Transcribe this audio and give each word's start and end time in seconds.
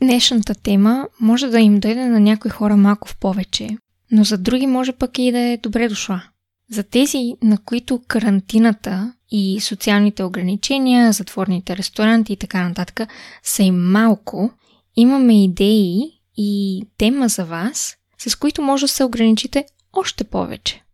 Днешната 0.00 0.54
тема 0.54 1.08
може 1.20 1.48
да 1.48 1.60
им 1.60 1.80
дойде 1.80 2.06
на 2.06 2.20
някои 2.20 2.50
хора 2.50 2.76
малко 2.76 3.08
в 3.08 3.16
повече, 3.16 3.68
но 4.10 4.24
за 4.24 4.38
други 4.38 4.66
може 4.66 4.92
пък 4.92 5.18
и 5.18 5.32
да 5.32 5.38
е 5.38 5.56
добре 5.56 5.88
дошла. 5.88 6.22
За 6.70 6.82
тези, 6.82 7.34
на 7.42 7.58
които 7.58 8.02
карантината 8.08 9.14
и 9.30 9.60
социалните 9.60 10.24
ограничения, 10.24 11.12
затворните 11.12 11.76
ресторанти 11.76 12.32
и 12.32 12.36
така 12.36 12.68
нататък 12.68 13.00
са 13.42 13.62
им 13.62 13.90
малко, 13.90 14.50
имаме 14.96 15.44
идеи 15.44 16.00
и 16.36 16.82
тема 16.98 17.28
за 17.28 17.44
вас, 17.44 17.96
с 18.18 18.38
които 18.38 18.62
може 18.62 18.84
да 18.84 18.88
се 18.88 19.04
ограничите 19.04 19.64
още 19.92 20.24
повече. 20.24 20.84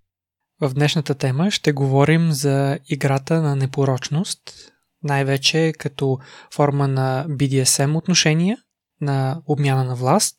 В 0.60 0.74
днешната 0.74 1.14
тема 1.14 1.50
ще 1.50 1.72
говорим 1.72 2.32
за 2.32 2.78
играта 2.88 3.42
на 3.42 3.56
непорочност, 3.56 4.72
най-вече 5.02 5.72
като 5.78 6.18
форма 6.54 6.88
на 6.88 7.26
BDSM 7.28 7.96
отношения, 7.96 8.58
на 9.00 9.40
обмяна 9.46 9.84
на 9.84 9.94
власт, 9.94 10.36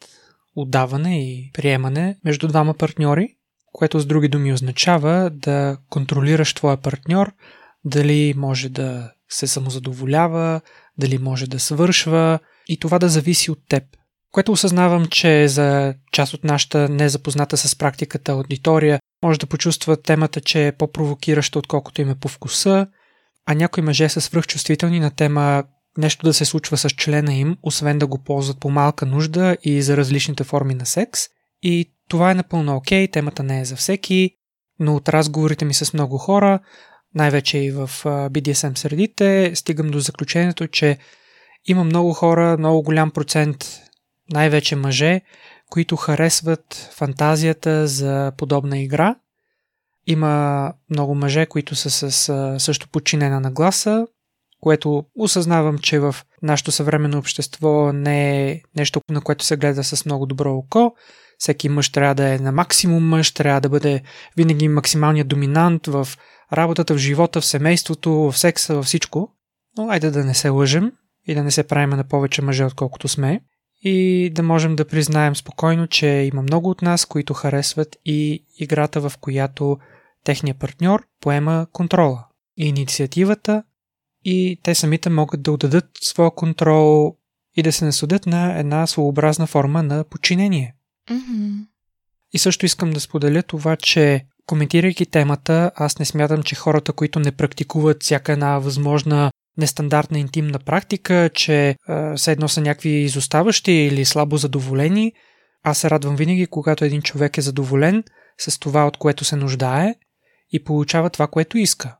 отдаване 0.55 1.21
и 1.21 1.51
приемане 1.53 2.17
между 2.25 2.47
двама 2.47 2.73
партньори, 2.73 3.35
което 3.73 3.99
с 3.99 4.05
други 4.05 4.27
думи 4.27 4.53
означава 4.53 5.29
да 5.29 5.77
контролираш 5.89 6.53
твоя 6.53 6.77
партньор, 6.77 7.31
дали 7.85 8.33
може 8.37 8.69
да 8.69 9.11
се 9.29 9.47
самозадоволява, 9.47 10.61
дали 10.97 11.17
може 11.17 11.47
да 11.47 11.59
свършва 11.59 12.39
и 12.67 12.79
това 12.79 12.99
да 12.99 13.09
зависи 13.09 13.51
от 13.51 13.59
теб. 13.69 13.83
Което 14.31 14.51
осъзнавам, 14.51 15.05
че 15.05 15.47
за 15.47 15.93
част 16.11 16.33
от 16.33 16.43
нашата 16.43 16.89
незапозната 16.89 17.57
с 17.57 17.75
практиката 17.75 18.31
аудитория 18.31 18.99
може 19.23 19.39
да 19.39 19.45
почувства 19.45 20.01
темата, 20.01 20.41
че 20.41 20.67
е 20.67 20.71
по-провокираща, 20.71 21.59
отколкото 21.59 22.01
им 22.01 22.09
е 22.09 22.15
по 22.15 22.27
вкуса, 22.27 22.87
а 23.45 23.53
някои 23.53 23.83
мъже 23.83 24.09
са 24.09 24.21
свръхчувствителни 24.21 24.99
на 24.99 25.11
тема 25.11 25.63
нещо 25.97 26.25
да 26.25 26.33
се 26.33 26.45
случва 26.45 26.77
с 26.77 26.89
члена 26.89 27.33
им, 27.33 27.57
освен 27.63 27.99
да 27.99 28.07
го 28.07 28.17
ползват 28.17 28.59
по 28.59 28.69
малка 28.69 29.05
нужда 29.05 29.57
и 29.63 29.81
за 29.81 29.97
различните 29.97 30.43
форми 30.43 30.73
на 30.73 30.85
секс. 30.85 31.21
И 31.61 31.93
това 32.09 32.31
е 32.31 32.35
напълно 32.35 32.75
окей, 32.75 33.07
okay, 33.07 33.11
темата 33.13 33.43
не 33.43 33.61
е 33.61 33.65
за 33.65 33.75
всеки, 33.75 34.31
но 34.79 34.95
от 34.95 35.09
разговорите 35.09 35.65
ми 35.65 35.73
с 35.73 35.93
много 35.93 36.17
хора, 36.17 36.59
най-вече 37.15 37.57
и 37.57 37.71
в 37.71 37.89
BDSM 38.05 38.77
средите, 38.77 39.51
стигам 39.55 39.87
до 39.87 39.99
заключението, 39.99 40.67
че 40.67 40.97
има 41.65 41.83
много 41.83 42.13
хора, 42.13 42.57
много 42.57 42.83
голям 42.83 43.11
процент, 43.11 43.81
най-вече 44.29 44.75
мъже, 44.75 45.21
които 45.69 45.95
харесват 45.95 46.89
фантазията 46.93 47.87
за 47.87 48.31
подобна 48.37 48.79
игра. 48.79 49.15
Има 50.07 50.73
много 50.89 51.15
мъже, 51.15 51.45
които 51.45 51.75
са 51.75 52.11
с 52.11 52.59
също 52.59 52.89
подчинена 52.89 53.39
нагласа, 53.39 54.07
което 54.61 55.03
осъзнавам, 55.15 55.77
че 55.77 55.99
в 55.99 56.15
нашето 56.41 56.71
съвременно 56.71 57.17
общество 57.17 57.93
не 57.93 58.49
е 58.51 58.61
нещо, 58.75 59.01
на 59.09 59.21
което 59.21 59.45
се 59.45 59.57
гледа 59.57 59.83
с 59.83 60.05
много 60.05 60.25
добро 60.25 60.53
око. 60.53 60.95
Всеки 61.37 61.69
мъж 61.69 61.89
трябва 61.89 62.15
да 62.15 62.33
е 62.33 62.39
на 62.39 62.51
максимум 62.51 63.03
мъж, 63.03 63.31
трябва 63.31 63.61
да 63.61 63.69
бъде 63.69 64.01
винаги 64.37 64.67
максималният 64.67 65.27
доминант 65.27 65.87
в 65.87 66.07
работата, 66.53 66.93
в 66.93 66.97
живота, 66.97 67.41
в 67.41 67.45
семейството, 67.45 68.11
в 68.11 68.37
секса, 68.37 68.75
във 68.75 68.85
всичко. 68.85 69.29
Но 69.77 69.89
айде 69.89 70.11
да 70.11 70.25
не 70.25 70.33
се 70.33 70.49
лъжем 70.49 70.91
и 71.27 71.35
да 71.35 71.43
не 71.43 71.51
се 71.51 71.67
правим 71.67 71.89
на 71.89 72.03
повече 72.03 72.41
мъже, 72.41 72.65
отколкото 72.65 73.07
сме. 73.07 73.41
И 73.81 74.29
да 74.33 74.43
можем 74.43 74.75
да 74.75 74.87
признаем 74.87 75.35
спокойно, 75.35 75.87
че 75.87 76.07
има 76.07 76.41
много 76.41 76.69
от 76.69 76.81
нас, 76.81 77.05
които 77.05 77.33
харесват 77.33 77.97
и 78.05 78.45
играта, 78.59 79.09
в 79.09 79.13
която 79.21 79.77
техният 80.23 80.59
партньор 80.59 81.03
поема 81.21 81.67
контрола. 81.71 82.25
Инициативата 82.57 83.63
и 84.29 84.59
те 84.63 84.75
самите 84.75 85.09
могат 85.09 85.41
да 85.41 85.51
отдадат 85.51 85.85
своя 86.01 86.31
контрол 86.31 87.15
и 87.57 87.63
да 87.63 87.71
се 87.71 87.85
насудят 87.85 88.25
на 88.25 88.59
една 88.59 88.87
своеобразна 88.87 89.47
форма 89.47 89.83
на 89.83 90.03
подчинение. 90.03 90.75
Mm-hmm. 91.09 91.65
И 92.33 92.37
също 92.37 92.65
искам 92.65 92.91
да 92.91 92.99
споделя 92.99 93.43
това, 93.43 93.75
че 93.75 94.25
коментирайки 94.45 95.05
темата, 95.05 95.71
аз 95.75 95.99
не 95.99 96.05
смятам, 96.05 96.43
че 96.43 96.55
хората, 96.55 96.93
които 96.93 97.19
не 97.19 97.31
практикуват 97.31 98.03
всяка 98.03 98.31
една 98.31 98.59
възможна 98.59 99.31
нестандартна 99.57 100.19
интимна 100.19 100.59
практика, 100.59 101.29
че 101.33 101.75
все 102.15 102.31
едно 102.31 102.47
са 102.47 102.61
някакви 102.61 102.89
изоставащи 102.89 103.71
или 103.71 104.05
слабо 104.05 104.37
задоволени. 104.37 105.13
Аз 105.63 105.77
се 105.77 105.89
радвам 105.89 106.15
винаги, 106.15 106.47
когато 106.47 106.85
един 106.85 107.01
човек 107.01 107.37
е 107.37 107.41
задоволен 107.41 108.03
с 108.37 108.59
това, 108.59 108.87
от 108.87 108.97
което 108.97 109.25
се 109.25 109.35
нуждае 109.35 109.95
и 110.51 110.63
получава 110.63 111.09
това, 111.09 111.27
което 111.27 111.57
иска 111.57 111.97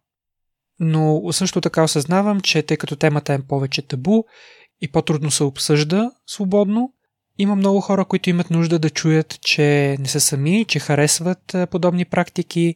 но 0.80 1.22
също 1.32 1.62
така 1.62 1.84
осъзнавам, 1.84 2.40
че 2.40 2.62
тъй 2.64 2.78
като 2.78 2.96
темата 2.96 3.34
е 3.34 3.42
повече 3.42 3.82
табу 3.82 4.24
и 4.82 4.88
по-трудно 4.88 5.32
се 5.32 5.44
обсъжда 5.44 6.12
свободно, 6.28 6.94
има 7.38 7.56
много 7.56 7.82
хора, 7.82 8.06
които 8.06 8.30
имат 8.30 8.50
нужда 8.50 8.80
да 8.80 8.90
чуят, 8.90 9.42
че 9.42 9.98
не 10.00 10.08
са 10.08 10.20
сами, 10.20 10.66
че 10.66 10.80
харесват 10.80 11.56
подобни 11.72 12.06
практики 12.06 12.76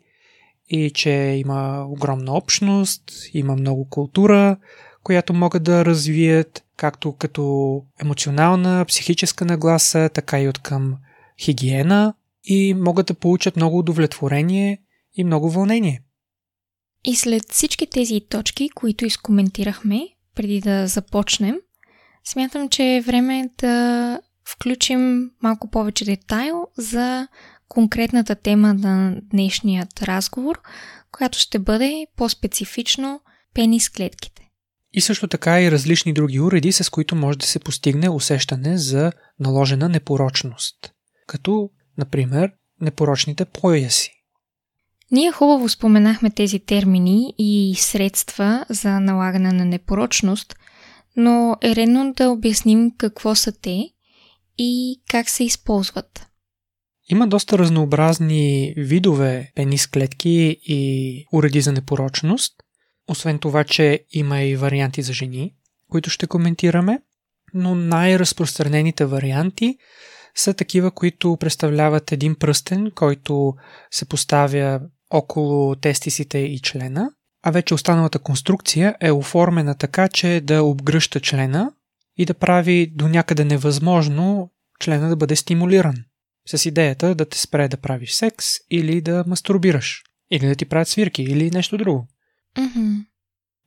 и 0.70 0.92
че 0.92 1.10
има 1.46 1.86
огромна 1.88 2.34
общност, 2.34 3.04
има 3.34 3.56
много 3.56 3.90
култура, 3.90 4.58
която 5.04 5.34
могат 5.34 5.64
да 5.64 5.86
развият 5.86 6.64
както 6.78 7.14
като 7.14 7.84
емоционална, 8.02 8.86
психическа 8.88 9.46
нагласа, 9.46 10.10
така 10.14 10.42
и 10.42 10.48
от 10.48 10.60
към 10.60 10.98
хигиена 11.40 12.14
и 12.44 12.74
могат 12.74 13.08
да 13.08 13.14
получат 13.14 13.56
много 13.56 13.78
удовлетворение 13.78 14.82
и 15.14 15.24
много 15.24 15.50
вълнение. 15.50 16.02
И 17.04 17.16
след 17.16 17.44
всички 17.52 17.88
тези 17.88 18.22
точки, 18.30 18.70
които 18.70 19.06
изкоментирахме 19.06 20.08
преди 20.36 20.62
да 20.62 20.88
започнем, 20.88 21.56
смятам, 22.24 22.70
че 22.70 22.84
е 22.84 23.02
време 23.02 23.50
да 23.58 24.22
включим 24.46 25.32
малко 25.44 25.70
повече 25.70 26.06
детайл 26.06 26.68
за 26.78 27.28
конкретната 27.68 28.36
тема 28.36 28.74
на 28.74 29.16
днешният 29.22 30.04
разговор, 30.04 30.62
която 31.12 31.40
ще 31.40 31.60
бъде 31.60 32.08
по-специфично 32.16 33.22
пенис 33.54 33.90
клетките. 33.90 34.50
И 34.94 35.02
също 35.02 35.28
така 35.28 35.62
и 35.62 35.72
различни 35.72 36.14
други 36.14 36.40
уреди, 36.40 36.72
с 36.72 36.90
които 36.90 37.16
може 37.16 37.38
да 37.38 37.46
се 37.46 37.60
постигне 37.60 38.10
усещане 38.10 38.78
за 38.78 39.12
наложена 39.40 39.90
непорочност. 39.90 40.92
Като, 41.28 41.70
например, 41.98 42.52
непорочните 42.82 43.46
пояси. 43.46 44.21
Ние 45.12 45.32
хубаво 45.32 45.70
споменахме 45.70 46.30
тези 46.30 46.60
термини 46.60 47.34
и 47.38 47.76
средства 47.78 48.66
за 48.70 49.00
налагане 49.00 49.52
на 49.52 49.66
непорочност, 49.66 50.56
но 51.16 51.56
е 51.62 51.76
редно 51.76 52.14
да 52.14 52.30
обясним 52.30 52.92
какво 52.98 53.36
са 53.36 53.52
те 53.52 53.90
и 54.58 55.02
как 55.10 55.30
се 55.30 55.44
използват. 55.44 56.28
Има 57.10 57.28
доста 57.28 57.58
разнообразни 57.58 58.74
видове 58.78 59.52
пенис 59.56 59.88
клетки 59.88 60.58
и 60.64 61.26
уреди 61.34 61.62
за 61.62 61.72
непорочност. 61.72 62.54
Освен 63.08 63.40
това, 63.40 63.64
че 63.64 64.06
има 64.12 64.42
и 64.42 64.56
варианти 64.56 65.02
за 65.02 65.14
жени, 65.14 65.54
които 65.90 66.10
ще 66.10 66.28
коментираме, 66.28 67.00
но 67.54 67.76
най-разпространените 67.76 69.06
варианти 69.06 69.78
са 70.36 70.54
такива, 70.54 70.92
които 70.92 71.38
представляват 71.40 72.12
един 72.12 72.36
пръстен, 72.36 72.92
който 72.96 73.54
се 73.92 74.06
поставя 74.06 74.80
около 75.12 75.76
тестисите 75.76 76.38
и 76.38 76.60
члена, 76.60 77.12
а 77.44 77.52
вече 77.52 77.74
останалата 77.74 78.20
конструкция 78.20 78.96
е 79.02 79.12
оформена 79.12 79.76
така, 79.76 80.08
че 80.08 80.42
да 80.44 80.64
обгръща 80.64 81.20
члена 81.20 81.72
и 82.18 82.26
да 82.26 82.34
прави 82.34 82.92
до 82.96 83.08
някъде 83.08 83.46
невъзможно 83.46 84.52
члена 84.80 85.10
да 85.10 85.16
бъде 85.16 85.36
стимулиран. 85.36 85.96
С 86.48 86.66
идеята 86.66 87.16
да 87.16 87.30
те 87.30 87.40
спре 87.40 87.68
да 87.68 87.78
правиш 87.78 88.12
секс 88.12 88.48
или 88.72 89.02
да 89.02 89.24
мастурбираш. 89.28 90.04
Или 90.32 90.48
да 90.48 90.56
ти 90.56 90.66
правят 90.66 90.88
свирки 90.88 91.24
или 91.24 91.52
нещо 91.52 91.78
друго. 91.78 92.08
Mm-hmm. 92.58 93.06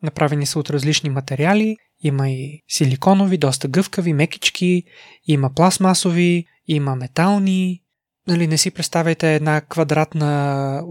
Направени 0.02 0.46
са 0.46 0.58
от 0.58 0.70
различни 0.70 1.10
материали. 1.10 1.76
Има 2.00 2.30
и 2.30 2.62
силиконови, 2.68 3.38
доста 3.38 3.68
гъвкави, 3.68 4.12
мекички, 4.12 4.82
има 5.26 5.54
пластмасови, 5.54 6.46
има 6.66 6.96
метални. 6.96 7.82
Нали, 8.28 8.46
не 8.46 8.58
си 8.58 8.70
представяйте 8.70 9.34
една 9.34 9.60
квадратна 9.60 10.82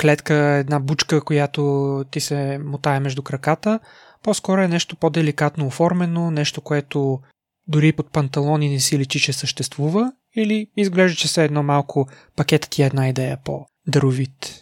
клетка, 0.00 0.34
една 0.34 0.80
бучка, 0.80 1.24
която 1.24 2.04
ти 2.10 2.20
се 2.20 2.58
мотае 2.58 3.00
между 3.00 3.22
краката. 3.22 3.80
По-скоро 4.22 4.60
е 4.60 4.68
нещо 4.68 4.96
по-деликатно 4.96 5.66
оформено, 5.66 6.30
нещо, 6.30 6.60
което 6.60 7.20
дори 7.66 7.92
под 7.92 8.10
панталони 8.10 8.68
не 8.68 8.80
си 8.80 8.98
личи, 8.98 9.20
че 9.20 9.32
съществува 9.32 10.12
Или 10.36 10.70
изглежда, 10.76 11.16
че 11.16 11.28
все 11.28 11.44
едно 11.44 11.62
малко 11.62 12.08
пакетът 12.36 12.70
ти 12.70 12.82
е 12.82 12.86
една 12.86 13.08
идея 13.08 13.38
по-даровит? 13.44 14.60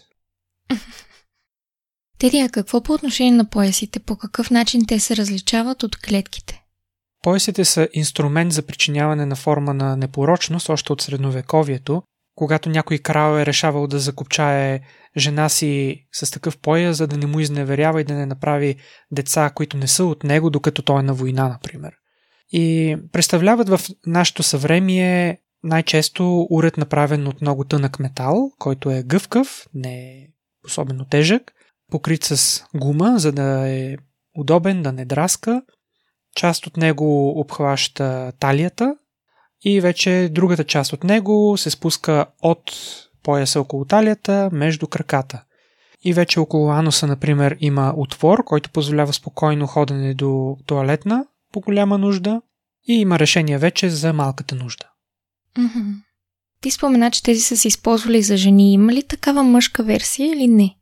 Теди, 2.19 2.39
а 2.39 2.49
какво 2.49 2.83
по 2.83 2.93
отношение 2.93 3.33
на 3.33 3.49
поясите? 3.49 4.01
По 4.01 4.17
какъв 4.17 4.51
начин 4.51 4.87
те 4.87 5.01
се 5.01 5.17
различават 5.17 5.83
от 5.83 5.97
клетките? 5.97 6.63
Поясите 7.23 7.65
са 7.65 7.89
инструмент 7.93 8.53
за 8.53 8.63
причиняване 8.63 9.27
на 9.27 9.37
форма 9.37 9.75
на 9.75 9.97
непорочност 9.97 10.69
още 10.69 10.93
от 10.93 11.01
средновековието, 11.01 12.03
когато 12.35 12.69
някой 12.69 12.99
крал 12.99 13.39
е 13.39 13.47
решавал 13.47 13.87
да 13.87 13.99
закопчае 13.99 14.81
жена 15.17 15.49
си 15.49 16.05
с 16.13 16.31
такъв 16.31 16.59
пояс, 16.59 16.97
за 16.97 17.07
да 17.07 17.17
не 17.17 17.27
му 17.27 17.41
изневерява 17.41 18.01
и 18.01 18.05
да 18.05 18.15
не 18.15 18.27
направи 18.27 18.77
деца, 19.11 19.51
които 19.55 19.77
не 19.77 19.87
са 19.87 20.05
от 20.05 20.25
него, 20.25 20.51
докато 20.51 20.83
той 20.83 21.01
е 21.01 21.03
на 21.03 21.15
война, 21.15 21.49
например. 21.49 21.93
И 22.53 22.97
представляват 23.13 23.69
в 23.69 23.81
нашето 24.07 24.43
съвремие 24.43 25.39
най-често 25.63 26.47
уред 26.51 26.77
направен 26.77 27.29
от 27.29 27.41
много 27.41 27.65
тънък 27.65 27.99
метал, 27.99 28.51
който 28.59 28.91
е 28.91 29.03
гъвкав, 29.03 29.67
не 29.75 29.95
е 29.95 30.27
особено 30.67 31.05
тежък, 31.05 31.53
покрит 31.91 32.25
с 32.25 32.65
гума, 32.75 33.15
за 33.19 33.33
да 33.33 33.69
е 33.69 33.97
удобен, 34.35 34.83
да 34.83 34.93
не 34.93 35.05
драска. 35.05 35.63
Част 36.37 36.67
от 36.67 36.77
него 36.77 37.41
обхваща 37.41 38.33
талията 38.41 38.97
и 39.65 39.81
вече 39.81 40.29
другата 40.33 40.65
част 40.65 40.93
от 40.93 41.05
него 41.05 41.57
се 41.57 41.71
спуска 41.71 42.27
от 42.43 42.73
пояса 43.23 43.61
около 43.61 43.85
талията 43.85 44.51
между 44.53 44.87
краката. 44.87 45.43
И 46.05 46.13
вече 46.13 46.41
около 46.41 46.71
ануса, 46.71 47.07
например, 47.07 47.57
има 47.61 47.95
отвор, 47.97 48.45
който 48.45 48.71
позволява 48.71 49.13
спокойно 49.13 49.67
ходене 49.67 50.15
до 50.15 50.57
туалетна 50.67 51.25
по 51.53 51.61
голяма 51.61 51.99
нужда 51.99 52.43
и 52.89 52.95
има 52.95 53.19
решение 53.19 53.59
вече 53.59 53.89
за 53.89 54.13
малката 54.13 54.55
нужда. 54.55 54.87
Mm-hmm. 55.57 55.95
Ти 56.61 56.71
спомена, 56.71 57.11
че 57.11 57.23
тези 57.23 57.41
са 57.41 57.57
се 57.57 57.69
използвали 57.69 58.23
за 58.23 58.37
жени. 58.37 58.73
Има 58.73 58.93
ли 58.93 59.03
такава 59.03 59.43
мъжка 59.43 59.83
версия 59.83 60.33
или 60.33 60.49
не? 60.49 60.77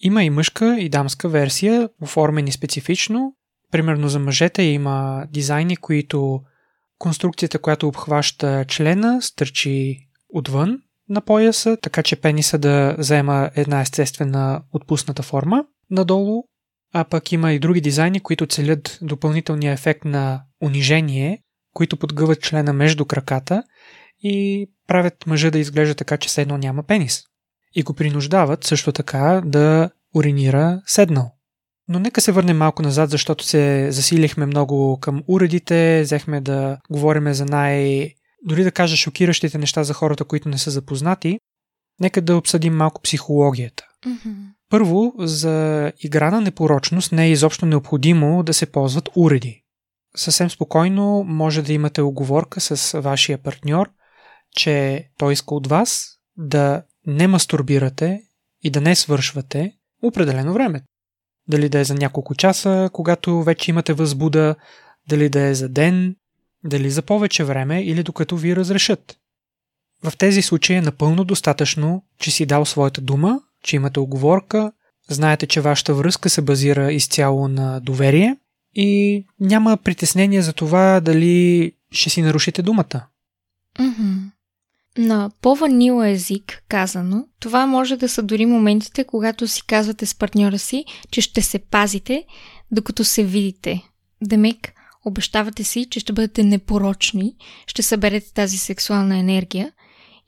Има 0.00 0.24
и 0.24 0.30
мъжка 0.30 0.80
и 0.80 0.88
дамска 0.88 1.28
версия, 1.28 1.88
оформени 2.02 2.52
специфично. 2.52 3.34
Примерно 3.70 4.08
за 4.08 4.18
мъжете 4.18 4.62
има 4.62 5.26
дизайни, 5.32 5.76
които 5.76 6.40
конструкцията, 6.98 7.58
която 7.58 7.88
обхваща 7.88 8.64
члена, 8.68 9.22
стърчи 9.22 9.98
отвън 10.28 10.78
на 11.08 11.20
пояса, 11.20 11.76
така 11.82 12.02
че 12.02 12.16
пениса 12.16 12.58
да 12.58 12.96
заема 12.98 13.50
една 13.54 13.80
естествена 13.80 14.62
отпусната 14.72 15.22
форма 15.22 15.64
надолу, 15.90 16.44
а 16.92 17.04
пък 17.04 17.32
има 17.32 17.52
и 17.52 17.58
други 17.58 17.80
дизайни, 17.80 18.20
които 18.20 18.46
целят 18.46 18.98
допълнителния 19.02 19.72
ефект 19.72 20.04
на 20.04 20.42
унижение, 20.62 21.42
които 21.72 21.96
подгъват 21.96 22.42
члена 22.42 22.72
между 22.72 23.04
краката 23.04 23.62
и 24.22 24.66
правят 24.86 25.26
мъжа 25.26 25.50
да 25.50 25.58
изглежда 25.58 25.94
така, 25.94 26.16
че 26.16 26.30
седно 26.30 26.58
няма 26.58 26.82
пенис. 26.82 27.22
И 27.74 27.82
го 27.82 27.94
принуждават 27.94 28.64
също 28.64 28.92
така 28.92 29.42
да 29.44 29.90
уринира 30.14 30.82
седнал. 30.86 31.33
Но 31.88 31.98
нека 31.98 32.20
се 32.20 32.32
върнем 32.32 32.56
малко 32.56 32.82
назад, 32.82 33.10
защото 33.10 33.44
се 33.44 33.92
засилихме 33.92 34.46
много 34.46 34.98
към 35.00 35.22
уредите, 35.28 36.00
взехме 36.02 36.40
да 36.40 36.78
говориме 36.90 37.34
за 37.34 37.44
най- 37.44 38.14
дори 38.44 38.64
да 38.64 38.72
кажа 38.72 38.96
шокиращите 38.96 39.58
неща 39.58 39.84
за 39.84 39.94
хората, 39.94 40.24
които 40.24 40.48
не 40.48 40.58
са 40.58 40.70
запознати. 40.70 41.38
Нека 42.00 42.22
да 42.22 42.36
обсъдим 42.36 42.76
малко 42.76 43.02
психологията. 43.02 43.84
Mm-hmm. 44.06 44.34
Първо, 44.70 45.12
за 45.18 45.92
игра 45.98 46.30
на 46.30 46.40
непорочност 46.40 47.12
не 47.12 47.24
е 47.24 47.30
изобщо 47.30 47.66
необходимо 47.66 48.42
да 48.42 48.54
се 48.54 48.66
ползват 48.66 49.08
уреди. 49.16 49.62
Съвсем 50.16 50.50
спокойно 50.50 51.24
може 51.26 51.62
да 51.62 51.72
имате 51.72 52.02
оговорка 52.02 52.60
с 52.60 53.00
вашия 53.00 53.38
партньор, 53.38 53.90
че 54.56 55.04
той 55.18 55.32
иска 55.32 55.54
от 55.54 55.66
вас 55.66 56.06
да 56.36 56.82
не 57.06 57.28
мастурбирате 57.28 58.20
и 58.62 58.70
да 58.70 58.80
не 58.80 58.94
свършвате 58.94 59.72
определено 60.02 60.52
време. 60.52 60.82
Дали 61.48 61.68
да 61.68 61.78
е 61.78 61.84
за 61.84 61.94
няколко 61.94 62.34
часа, 62.34 62.90
когато 62.92 63.42
вече 63.42 63.70
имате 63.70 63.92
възбуда, 63.92 64.54
дали 65.08 65.28
да 65.28 65.40
е 65.40 65.54
за 65.54 65.68
ден, 65.68 66.16
дали 66.64 66.90
за 66.90 67.02
повече 67.02 67.44
време 67.44 67.82
или 67.82 68.02
докато 68.02 68.36
ви 68.36 68.56
разрешат. 68.56 69.18
В 70.04 70.16
тези 70.18 70.42
случаи 70.42 70.76
е 70.76 70.80
напълно 70.82 71.24
достатъчно, 71.24 72.04
че 72.18 72.30
си 72.30 72.46
дал 72.46 72.64
своята 72.64 73.00
дума, 73.00 73.40
че 73.62 73.76
имате 73.76 74.00
оговорка, 74.00 74.72
знаете, 75.08 75.46
че 75.46 75.60
вашата 75.60 75.94
връзка 75.94 76.30
се 76.30 76.42
базира 76.42 76.92
изцяло 76.92 77.48
на 77.48 77.80
доверие 77.80 78.36
и 78.74 79.24
няма 79.40 79.76
притеснение 79.76 80.42
за 80.42 80.52
това 80.52 81.00
дали 81.00 81.72
ще 81.90 82.10
си 82.10 82.22
нарушите 82.22 82.62
думата. 82.62 83.06
Mm-hmm. 83.78 84.33
На 84.98 85.30
по-ванила 85.40 86.08
език 86.08 86.62
казано, 86.68 87.26
това 87.40 87.66
може 87.66 87.96
да 87.96 88.08
са 88.08 88.22
дори 88.22 88.46
моментите, 88.46 89.04
когато 89.04 89.48
си 89.48 89.66
казвате 89.66 90.06
с 90.06 90.14
партньора 90.14 90.58
си, 90.58 90.84
че 91.10 91.20
ще 91.20 91.42
се 91.42 91.58
пазите, 91.58 92.24
докато 92.70 93.04
се 93.04 93.24
видите. 93.24 93.82
Демек, 94.22 94.72
обещавате 95.04 95.64
си, 95.64 95.86
че 95.90 96.00
ще 96.00 96.12
бъдете 96.12 96.44
непорочни, 96.44 97.36
ще 97.66 97.82
съберете 97.82 98.32
тази 98.32 98.58
сексуална 98.58 99.18
енергия 99.18 99.72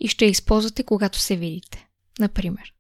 и 0.01 0.09
ще 0.09 0.25
я 0.25 0.31
използвате, 0.31 0.83
когато 0.83 1.19
се 1.19 1.37
видите. 1.37 1.87
Например. 2.21 2.73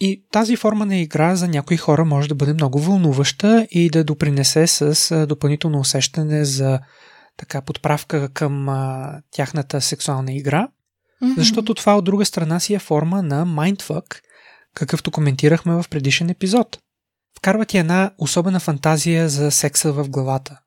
И 0.00 0.24
тази 0.32 0.56
форма 0.56 0.86
на 0.86 0.96
игра 0.96 1.36
за 1.36 1.48
някои 1.48 1.76
хора 1.76 2.04
може 2.04 2.28
да 2.28 2.34
бъде 2.34 2.52
много 2.52 2.80
вълнуваща 2.80 3.66
и 3.70 3.90
да 3.90 4.04
допринесе 4.04 4.66
с 4.66 5.26
допълнително 5.26 5.80
усещане 5.80 6.44
за 6.44 6.80
така 7.36 7.62
подправка 7.62 8.28
към 8.28 8.68
а, 8.68 9.12
тяхната 9.30 9.80
сексуална 9.80 10.32
игра. 10.32 10.68
Защото 11.36 11.74
това 11.74 11.96
от 11.96 12.04
друга 12.04 12.24
страна 12.24 12.60
си 12.60 12.74
е 12.74 12.78
форма 12.78 13.22
на 13.22 13.46
mindfuck, 13.46 14.20
какъвто 14.74 15.10
коментирахме 15.10 15.74
в 15.74 15.84
предишен 15.90 16.30
епизод. 16.30 16.78
Вкарва 17.38 17.64
ти 17.64 17.78
една 17.78 18.10
особена 18.18 18.60
фантазия 18.60 19.28
за 19.28 19.50
секса 19.50 19.92
в 19.92 20.08
главата, 20.08 20.58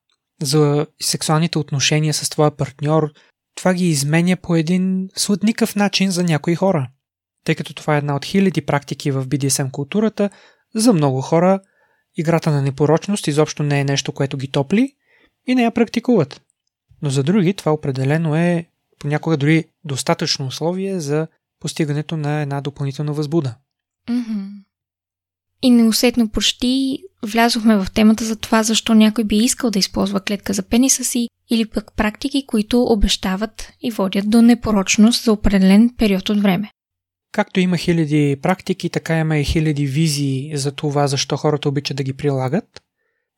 за 0.41 0.87
сексуалните 1.01 1.59
отношения 1.59 2.13
с 2.13 2.29
твоя 2.29 2.51
партньор. 2.51 3.11
Това 3.55 3.73
ги 3.73 3.89
изменя 3.89 4.37
по 4.37 4.55
един 4.55 5.09
сладникъв 5.15 5.75
начин 5.75 6.11
за 6.11 6.23
някои 6.23 6.55
хора. 6.55 6.89
Тъй 7.45 7.55
като 7.55 7.73
това 7.73 7.95
е 7.95 7.97
една 7.97 8.15
от 8.15 8.25
хиляди 8.25 8.61
практики 8.61 9.11
в 9.11 9.27
BDSM 9.27 9.71
културата, 9.71 10.29
за 10.75 10.93
много 10.93 11.21
хора 11.21 11.59
играта 12.15 12.51
на 12.51 12.61
непорочност 12.61 13.27
изобщо 13.27 13.63
не 13.63 13.79
е 13.79 13.83
нещо, 13.83 14.11
което 14.11 14.37
ги 14.37 14.51
топли 14.51 14.95
и 15.47 15.55
не 15.55 15.63
я 15.63 15.71
практикуват. 15.71 16.41
Но 17.01 17.09
за 17.09 17.23
други 17.23 17.53
това 17.53 17.71
определено 17.71 18.35
е 18.35 18.65
понякога 18.99 19.37
дори 19.37 19.65
достатъчно 19.85 20.47
условие 20.47 20.99
за 20.99 21.27
постигането 21.59 22.17
на 22.17 22.41
една 22.41 22.61
допълнителна 22.61 23.13
възбуда. 23.13 23.55
Mm-hmm. 24.09 24.49
И 25.61 25.69
неусетно 25.69 26.29
почти 26.29 26.99
влязохме 27.23 27.77
в 27.77 27.87
темата 27.93 28.25
за 28.25 28.35
това, 28.35 28.63
защо 28.63 28.93
някой 28.93 29.23
би 29.23 29.37
искал 29.37 29.69
да 29.69 29.79
използва 29.79 30.19
клетка 30.19 30.53
за 30.53 30.63
пениса 30.63 31.03
си 31.03 31.29
или 31.49 31.65
пък 31.65 31.95
практики, 31.95 32.45
които 32.47 32.83
обещават 32.83 33.73
и 33.81 33.91
водят 33.91 34.29
до 34.29 34.41
непорочност 34.41 35.23
за 35.23 35.31
определен 35.31 35.95
период 35.97 36.29
от 36.29 36.41
време. 36.41 36.71
Както 37.31 37.59
има 37.59 37.77
хиляди 37.77 38.37
практики, 38.41 38.89
така 38.89 39.19
има 39.19 39.37
и 39.37 39.43
хиляди 39.43 39.85
визии 39.85 40.57
за 40.57 40.71
това, 40.71 41.07
защо 41.07 41.37
хората 41.37 41.69
обичат 41.69 41.97
да 41.97 42.03
ги 42.03 42.13
прилагат. 42.13 42.81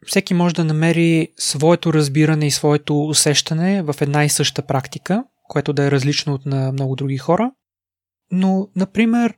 Всеки 0.06 0.34
може 0.34 0.56
да 0.56 0.63
намери 0.63 1.27
своето 1.38 1.94
разбиране 1.94 2.48
и 2.48 2.51
своето 2.51 3.06
усещане 3.06 3.84
в 3.84 3.96
една 4.01 4.25
и 4.25 4.30
съща 4.30 4.62
практика 4.62 5.24
което 5.51 5.74
да 5.74 5.84
е 5.84 5.91
различно 5.91 6.34
от 6.34 6.46
на 6.46 6.72
много 6.72 6.96
други 6.96 7.17
хора. 7.17 7.51
Но, 8.31 8.67
например, 8.75 9.34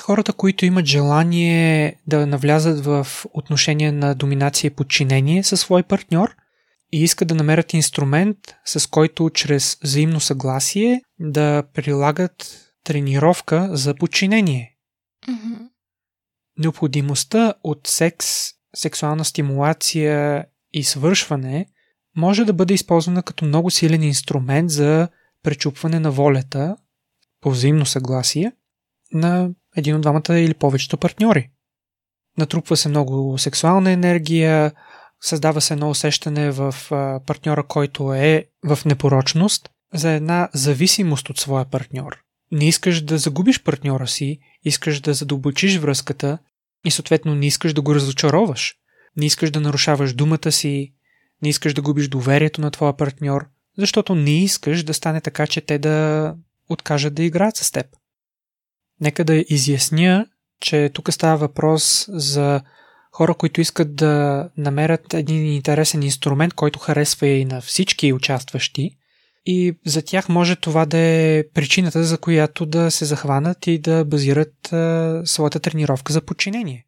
хората, 0.00 0.32
които 0.32 0.66
имат 0.66 0.86
желание 0.86 1.96
да 2.06 2.26
навлязат 2.26 2.84
в 2.84 3.06
отношение 3.32 3.92
на 3.92 4.14
доминация 4.14 4.68
и 4.68 4.74
подчинение 4.74 5.42
със 5.42 5.60
свой 5.60 5.82
партньор 5.82 6.36
и 6.92 7.02
искат 7.02 7.28
да 7.28 7.34
намерят 7.34 7.72
инструмент, 7.72 8.38
с 8.64 8.86
който 8.86 9.30
чрез 9.30 9.78
взаимно 9.82 10.20
съгласие 10.20 11.02
да 11.20 11.62
прилагат 11.74 12.60
тренировка 12.84 13.76
за 13.76 13.94
подчинение. 13.94 14.76
Mm-hmm. 15.28 15.68
Необходимостта 16.58 17.54
от 17.62 17.86
секс, 17.86 18.28
сексуална 18.76 19.24
стимулация 19.24 20.44
и 20.72 20.84
свършване 20.84 21.66
може 22.16 22.44
да 22.44 22.52
бъде 22.52 22.74
използвана 22.74 23.22
като 23.22 23.44
много 23.44 23.70
силен 23.70 24.02
инструмент 24.02 24.70
за 24.70 25.08
пречупване 25.44 26.00
на 26.00 26.10
волята 26.10 26.76
по 27.40 27.50
взаимно 27.50 27.86
съгласие 27.86 28.52
на 29.12 29.50
един 29.76 29.94
от 29.94 30.02
двамата 30.02 30.38
или 30.38 30.54
повечето 30.54 30.98
партньори. 30.98 31.50
Натрупва 32.38 32.76
се 32.76 32.88
много 32.88 33.38
сексуална 33.38 33.90
енергия, 33.90 34.72
създава 35.20 35.60
се 35.60 35.74
едно 35.74 35.90
усещане 35.90 36.50
в 36.50 36.74
партньора, 37.26 37.62
който 37.62 38.14
е 38.14 38.46
в 38.64 38.78
непорочност, 38.84 39.70
за 39.94 40.10
една 40.10 40.48
зависимост 40.54 41.30
от 41.30 41.38
своя 41.38 41.64
партньор. 41.64 42.16
Не 42.52 42.68
искаш 42.68 43.00
да 43.00 43.18
загубиш 43.18 43.62
партньора 43.62 44.06
си, 44.06 44.38
искаш 44.62 45.00
да 45.00 45.14
задълбочиш 45.14 45.78
връзката 45.78 46.38
и 46.84 46.90
съответно 46.90 47.34
не 47.34 47.46
искаш 47.46 47.72
да 47.72 47.82
го 47.82 47.94
разочароваш. 47.94 48.74
Не 49.16 49.26
искаш 49.26 49.50
да 49.50 49.60
нарушаваш 49.60 50.14
думата 50.14 50.52
си, 50.52 50.94
не 51.42 51.48
искаш 51.48 51.74
да 51.74 51.82
губиш 51.82 52.08
доверието 52.08 52.60
на 52.60 52.70
твоя 52.70 52.96
партньор, 52.96 53.46
защото 53.78 54.14
не 54.14 54.42
искаш 54.42 54.82
да 54.82 54.94
стане 54.94 55.20
така, 55.20 55.46
че 55.46 55.60
те 55.60 55.78
да 55.78 56.34
откажат 56.68 57.14
да 57.14 57.22
играят 57.22 57.56
с 57.56 57.70
теб. 57.70 57.86
Нека 59.00 59.24
да 59.24 59.44
изясня, 59.48 60.26
че 60.60 60.90
тук 60.94 61.12
става 61.12 61.36
въпрос 61.36 62.06
за 62.08 62.60
хора, 63.12 63.34
които 63.34 63.60
искат 63.60 63.96
да 63.96 64.48
намерят 64.56 65.14
един 65.14 65.52
интересен 65.52 66.02
инструмент, 66.02 66.54
който 66.54 66.78
харесва 66.78 67.26
и 67.26 67.44
на 67.44 67.60
всички 67.60 68.12
участващи. 68.12 68.90
И 69.46 69.78
за 69.86 70.02
тях 70.02 70.28
може 70.28 70.56
това 70.56 70.86
да 70.86 70.98
е 70.98 71.44
причината, 71.54 72.04
за 72.04 72.18
която 72.18 72.66
да 72.66 72.90
се 72.90 73.04
захванат 73.04 73.66
и 73.66 73.78
да 73.78 74.04
базират 74.04 74.72
а, 74.72 75.22
своята 75.24 75.60
тренировка 75.60 76.12
за 76.12 76.20
подчинение. 76.20 76.86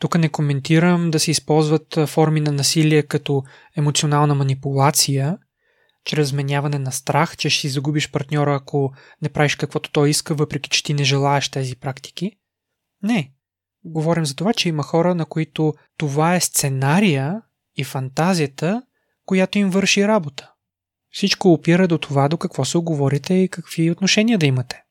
Тук 0.00 0.18
не 0.18 0.28
коментирам 0.28 1.10
да 1.10 1.20
се 1.20 1.30
използват 1.30 1.98
форми 2.06 2.40
на 2.40 2.52
насилие 2.52 3.02
като 3.02 3.42
емоционална 3.76 4.34
манипулация, 4.34 5.38
чрез 6.06 6.30
вменяване 6.30 6.78
на 6.78 6.92
страх, 6.92 7.36
че 7.36 7.50
ще 7.50 7.60
си 7.60 7.68
загубиш 7.68 8.10
партньора, 8.10 8.54
ако 8.54 8.92
не 9.22 9.28
правиш 9.28 9.54
каквото 9.54 9.92
той 9.92 10.10
иска, 10.10 10.34
въпреки 10.34 10.70
че 10.70 10.84
ти 10.84 10.94
не 10.94 11.04
желаеш 11.04 11.48
тези 11.48 11.76
практики. 11.76 12.32
Не. 13.02 13.32
Говорим 13.84 14.26
за 14.26 14.36
това, 14.36 14.52
че 14.52 14.68
има 14.68 14.82
хора, 14.82 15.14
на 15.14 15.24
които 15.24 15.74
това 15.98 16.34
е 16.34 16.40
сценария 16.40 17.42
и 17.76 17.84
фантазията, 17.84 18.82
която 19.24 19.58
им 19.58 19.70
върши 19.70 20.08
работа. 20.08 20.52
Всичко 21.10 21.52
опира 21.52 21.88
до 21.88 21.98
това, 21.98 22.28
до 22.28 22.36
какво 22.36 22.64
се 22.64 22.78
оговорите 22.78 23.34
и 23.34 23.48
какви 23.48 23.90
отношения 23.90 24.38
да 24.38 24.46
имате, 24.46 24.82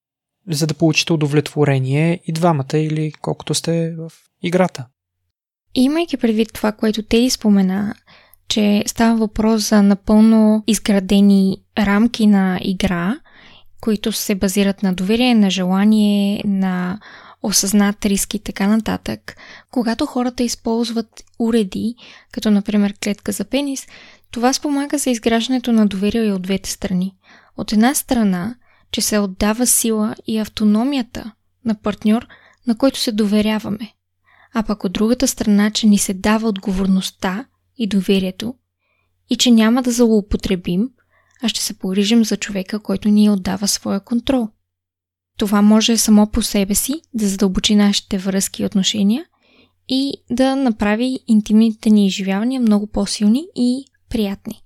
за 0.50 0.68
да 0.68 0.74
получите 0.74 1.14
удовлетворение 1.14 2.22
и 2.26 2.32
двамата 2.34 2.78
или 2.78 3.12
колкото 3.12 3.54
сте 3.54 3.96
в 3.96 4.12
играта. 4.42 4.88
Имайки 5.74 6.18
предвид 6.18 6.54
това, 6.54 6.72
което 6.72 7.04
те 7.04 7.30
спомена, 7.30 7.96
че 8.48 8.84
става 8.88 9.18
въпрос 9.18 9.70
за 9.70 9.82
напълно 9.82 10.64
изградени 10.68 11.58
рамки 11.78 12.28
на 12.28 12.60
игра, 12.62 13.16
които 13.82 14.12
се 14.12 14.36
базират 14.36 14.84
на 14.84 14.94
доверие, 14.94 15.36
на 15.36 15.50
желание, 15.50 16.42
на 16.46 17.00
осъзнат 17.44 18.06
риск 18.06 18.34
и 18.34 18.40
така 18.40 18.68
нататък. 18.68 19.38
Когато 19.72 20.06
хората 20.06 20.44
използват 20.44 21.24
уреди, 21.40 21.96
като 22.32 22.52
например 22.52 22.94
клетка 23.04 23.32
за 23.32 23.46
пенис, 23.46 23.88
това 24.32 24.54
спомага 24.54 24.98
за 24.98 25.10
изграждането 25.10 25.72
на 25.72 25.88
доверие 25.88 26.24
и 26.24 26.32
от 26.32 26.42
двете 26.42 26.72
страни. 26.72 27.16
От 27.58 27.74
една 27.74 27.94
страна, 27.94 28.56
че 28.92 29.02
се 29.02 29.20
отдава 29.20 29.68
сила 29.68 30.16
и 30.28 30.38
автономията 30.38 31.32
на 31.66 31.76
партньор, 31.76 32.28
на 32.68 32.78
който 32.78 33.00
се 33.00 33.12
доверяваме. 33.12 33.92
А 34.54 34.64
пък 34.64 34.84
от 34.84 34.94
другата 34.94 35.28
страна, 35.28 35.72
че 35.72 35.88
ни 35.88 35.98
се 35.98 36.14
дава 36.14 36.48
отговорността 36.50 37.46
и 37.78 37.88
доверието 37.88 38.56
и 39.30 39.36
че 39.36 39.52
няма 39.52 39.84
да 39.84 39.92
злоупотребим, 39.92 40.90
а 41.44 41.50
ще 41.50 41.62
се 41.62 41.80
погрижим 41.80 42.26
за 42.26 42.38
човека, 42.38 42.80
който 42.80 43.10
ни 43.10 43.30
отдава 43.30 43.68
своя 43.68 44.00
контрол. 44.00 44.50
Това 45.38 45.62
може 45.62 45.98
само 45.98 46.32
по 46.32 46.42
себе 46.42 46.76
си 46.76 47.02
да 47.14 47.28
задълбочи 47.28 47.76
нашите 47.76 48.18
връзки 48.18 48.62
и 48.62 48.66
отношения 48.66 49.26
и 49.88 50.14
да 50.32 50.56
направи 50.56 51.20
интимните 51.28 51.90
ни 51.90 52.08
изживявания 52.08 52.62
много 52.62 52.88
по-силни 52.88 53.44
и 53.56 53.86
приятни. 54.10 54.62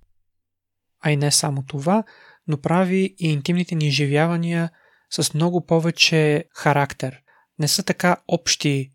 А 1.01 1.11
и 1.11 1.17
не 1.17 1.31
само 1.31 1.63
това, 1.67 2.03
но 2.47 2.57
прави 2.57 3.15
и 3.19 3.27
интимните 3.27 3.75
ни 3.75 3.87
изживявания 3.87 4.69
с 5.11 5.33
много 5.33 5.65
повече 5.65 6.45
характер. 6.53 7.21
Не 7.59 7.67
са 7.67 7.83
така 7.83 8.17
общи. 8.27 8.91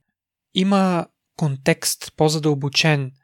Има 0.54 1.06
контекст 1.37 2.12
по-задълбочен– 2.16 3.12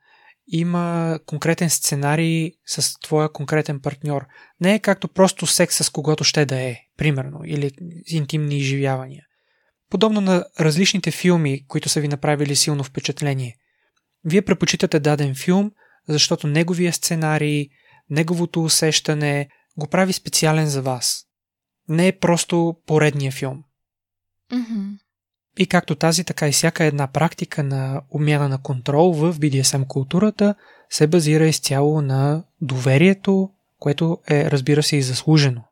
има 0.52 1.19
конкретен 1.26 1.71
сценарий 1.71 2.52
с 2.66 3.00
твоя 3.00 3.33
конкретен 3.33 3.80
партньор. 3.80 4.26
Не 4.61 4.75
е 4.75 4.78
както 4.78 5.09
просто 5.09 5.47
секс 5.47 5.76
с 5.76 5.90
когото 5.90 6.25
ще 6.25 6.47
да 6.47 6.61
е, 6.61 6.76
примерно, 6.97 7.40
или 7.45 7.71
интимни 8.07 8.59
изживявания. 8.59 9.25
Подобно 9.90 10.21
на 10.21 10.45
различните 10.61 11.11
филми, 11.11 11.66
които 11.66 11.88
са 11.88 12.00
ви 12.00 12.09
направили 12.09 12.57
силно 12.57 12.85
впечатление. 12.85 13.57
Вие 14.25 14.42
предпочитате 14.42 15.00
даден 15.00 15.35
филм, 15.35 15.71
защото 16.09 16.47
неговия 16.47 16.92
сценарий, 16.92 17.69
неговото 18.11 18.64
усещане 18.64 19.49
го 19.78 19.87
прави 19.87 20.12
специален 20.12 20.66
за 20.66 20.83
вас. 20.83 21.25
Не 21.88 22.09
е 22.09 22.19
просто 22.19 22.76
поредния 22.87 23.33
филм. 23.33 23.64
Mm-hmm. 24.52 24.99
И 25.59 25.66
както 25.66 25.95
тази, 25.95 26.25
така 26.25 26.49
и 26.49 26.52
всяка 26.52 26.85
една 26.85 27.07
практика 27.07 27.62
на 27.62 28.02
умяна 28.11 28.49
на 28.49 28.62
контрол 28.62 29.12
в 29.12 29.35
BDSM 29.35 29.87
културата 29.87 30.54
се 30.90 31.07
базира 31.07 31.47
изцяло 31.47 32.02
на 32.02 32.45
доверието, 32.61 33.50
което 33.78 34.19
е, 34.30 34.50
разбира 34.50 34.83
се, 34.83 34.97
и 34.97 35.02
заслужено. 35.02 35.62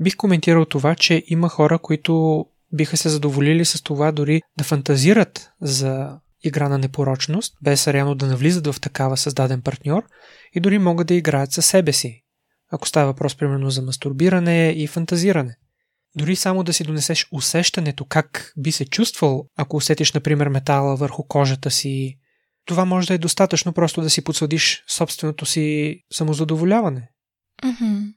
Бих 0.00 0.16
коментирал 0.16 0.64
това, 0.64 0.94
че 0.94 1.24
има 1.26 1.48
хора, 1.48 1.78
които 1.78 2.44
биха 2.72 2.96
се 2.96 3.08
задоволили 3.08 3.64
с 3.64 3.82
това 3.82 4.12
дори 4.12 4.42
да 4.58 4.64
фантазират 4.64 5.50
за 5.60 6.18
игра 6.44 6.68
на 6.68 6.78
непорочност, 6.78 7.54
без 7.62 7.88
реално 7.88 8.14
да 8.14 8.26
навлизат 8.26 8.66
в 8.66 8.80
такава 8.80 9.16
създаден 9.16 9.62
партньор 9.62 10.02
и 10.54 10.60
дори 10.60 10.78
могат 10.78 11.06
да 11.06 11.14
играят 11.14 11.52
със 11.52 11.66
себе 11.66 11.92
си, 11.92 12.22
ако 12.72 12.88
става 12.88 13.06
въпрос 13.06 13.36
примерно 13.36 13.70
за 13.70 13.82
мастурбиране 13.82 14.70
и 14.76 14.86
фантазиране. 14.86 15.56
Дори 16.16 16.36
само 16.36 16.64
да 16.64 16.72
си 16.72 16.84
донесеш 16.84 17.26
усещането 17.32 18.04
как 18.04 18.52
би 18.56 18.72
се 18.72 18.84
чувствал, 18.84 19.46
ако 19.56 19.76
усетиш, 19.76 20.12
например, 20.12 20.48
метала 20.48 20.96
върху 20.96 21.22
кожата 21.22 21.70
си, 21.70 22.18
това 22.64 22.84
може 22.84 23.08
да 23.08 23.14
е 23.14 23.18
достатъчно 23.18 23.72
просто 23.72 24.00
да 24.00 24.10
си 24.10 24.24
подсладиш 24.24 24.84
собственото 24.88 25.46
си 25.46 25.98
самозадоволяване. 26.12 27.08
Mm-hmm. 27.62 28.12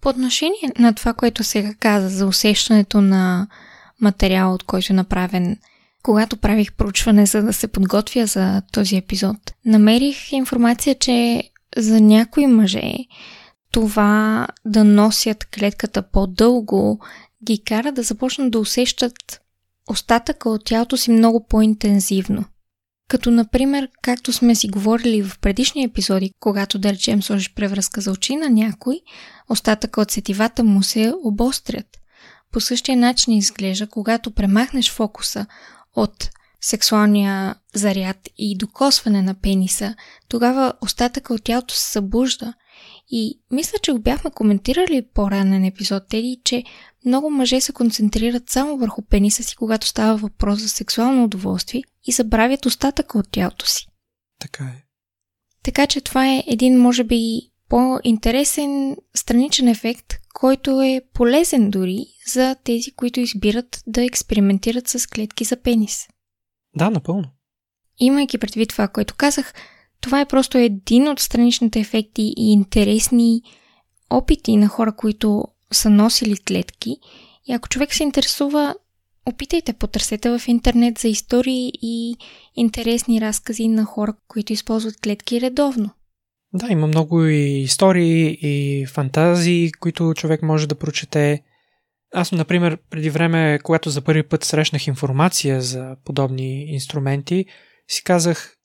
По 0.00 0.08
отношение 0.08 0.72
на 0.78 0.94
това, 0.94 1.12
което 1.12 1.44
сега 1.44 1.74
каза 1.74 2.08
за 2.08 2.26
усещането 2.26 3.00
на 3.00 3.48
материал, 4.00 4.54
от 4.54 4.62
който 4.62 4.92
е 4.92 4.96
направен, 4.96 5.56
когато 6.02 6.36
правих 6.36 6.72
проучване, 6.72 7.26
за 7.26 7.42
да 7.42 7.52
се 7.52 7.68
подготвя 7.68 8.26
за 8.26 8.62
този 8.72 8.96
епизод, 8.96 9.36
намерих 9.64 10.32
информация, 10.32 10.94
че 10.94 11.42
за 11.76 12.00
някои 12.00 12.46
мъже 12.46 12.92
това 13.72 14.46
да 14.64 14.84
носят 14.84 15.44
клетката 15.44 16.02
по-дълго 16.02 17.00
ги 17.44 17.64
кара 17.64 17.92
да 17.92 18.02
започнат 18.02 18.50
да 18.50 18.58
усещат 18.58 19.40
остатъка 19.90 20.50
от 20.50 20.64
тялото 20.64 20.96
си 20.96 21.10
много 21.10 21.46
по-интензивно. 21.46 22.44
Като, 23.08 23.30
например, 23.30 23.88
както 24.02 24.32
сме 24.32 24.54
си 24.54 24.68
говорили 24.68 25.22
в 25.22 25.38
предишни 25.38 25.84
епизоди, 25.84 26.32
когато, 26.40 26.78
да 26.78 26.92
речем, 26.92 27.22
сложиш 27.22 27.54
превръзка 27.54 28.00
за 28.00 28.10
очи 28.10 28.36
на 28.36 28.50
някой, 28.50 29.00
остатъка 29.48 30.00
от 30.00 30.10
сетивата 30.10 30.64
му 30.64 30.82
се 30.82 31.14
обострят. 31.24 31.86
По 32.52 32.60
същия 32.60 32.96
начин 32.96 33.32
изглежда, 33.32 33.86
когато 33.86 34.30
премахнеш 34.30 34.90
фокуса 34.90 35.46
от 35.96 36.30
сексуалния 36.62 37.54
заряд 37.74 38.28
и 38.38 38.56
докосване 38.56 39.22
на 39.22 39.34
пениса, 39.34 39.94
тогава 40.28 40.72
остатъка 40.80 41.34
от 41.34 41.44
тялото 41.44 41.74
се 41.74 41.92
събужда. 41.92 42.54
И 43.10 43.40
мисля, 43.50 43.78
че 43.82 43.92
го 43.92 43.98
бяхме 43.98 44.30
коментирали 44.30 45.06
по-ранен 45.14 45.64
епизод, 45.64 46.08
Теди, 46.08 46.40
че 46.44 46.64
много 47.06 47.30
мъже 47.30 47.60
се 47.60 47.72
концентрират 47.72 48.50
само 48.50 48.76
върху 48.76 49.02
пениса 49.02 49.42
си, 49.42 49.56
когато 49.56 49.86
става 49.86 50.16
въпрос 50.16 50.60
за 50.60 50.68
сексуално 50.68 51.24
удоволствие 51.24 51.82
и 52.04 52.12
забравят 52.12 52.66
остатъка 52.66 53.18
от 53.18 53.30
тялото 53.30 53.66
си. 53.66 53.86
Така 54.40 54.64
е. 54.64 54.82
Така 55.62 55.86
че 55.86 56.00
това 56.00 56.28
е 56.28 56.44
един, 56.46 56.80
може 56.80 57.04
би, 57.04 57.40
по-интересен 57.68 58.96
страничен 59.14 59.68
ефект, 59.68 60.14
който 60.34 60.82
е 60.82 61.02
полезен 61.14 61.70
дори 61.70 62.06
за 62.32 62.56
тези, 62.64 62.90
които 62.90 63.20
избират 63.20 63.82
да 63.86 64.04
експериментират 64.04 64.88
с 64.88 65.06
клетки 65.06 65.44
за 65.44 65.56
пенис. 65.56 66.06
Да, 66.76 66.90
напълно. 66.90 67.24
Имайки 67.98 68.38
предвид 68.38 68.68
това, 68.68 68.88
което 68.88 69.14
казах, 69.14 69.54
това 70.00 70.20
е 70.20 70.28
просто 70.28 70.58
един 70.58 71.08
от 71.08 71.20
страничните 71.20 71.80
ефекти 71.80 72.34
и 72.36 72.52
интересни 72.52 73.42
опити 74.10 74.56
на 74.56 74.68
хора, 74.68 74.92
които 74.96 75.44
са 75.72 75.90
носили 75.90 76.36
клетки. 76.36 76.96
И 77.46 77.52
ако 77.52 77.68
човек 77.68 77.94
се 77.94 78.02
интересува, 78.02 78.74
опитайте, 79.26 79.72
потърсете 79.72 80.38
в 80.38 80.48
интернет 80.48 80.98
за 80.98 81.08
истории 81.08 81.72
и 81.82 82.16
интересни 82.54 83.20
разкази 83.20 83.68
на 83.68 83.84
хора, 83.84 84.14
които 84.28 84.52
използват 84.52 85.00
клетки 85.00 85.40
редовно. 85.40 85.90
Да, 86.54 86.66
има 86.70 86.86
много 86.86 87.24
и 87.24 87.60
истории 87.60 88.38
и 88.42 88.86
фантазии, 88.86 89.72
които 89.72 90.12
човек 90.16 90.42
може 90.42 90.68
да 90.68 90.74
прочете. 90.74 91.42
Аз, 92.14 92.32
например, 92.32 92.78
преди 92.90 93.10
време, 93.10 93.58
когато 93.62 93.90
за 93.90 94.00
първи 94.00 94.22
път 94.22 94.44
срещнах 94.44 94.86
информация 94.86 95.62
за 95.62 95.96
подобни 96.04 96.64
инструменти, 96.64 97.46
си 97.88 98.04
казах, 98.04 98.56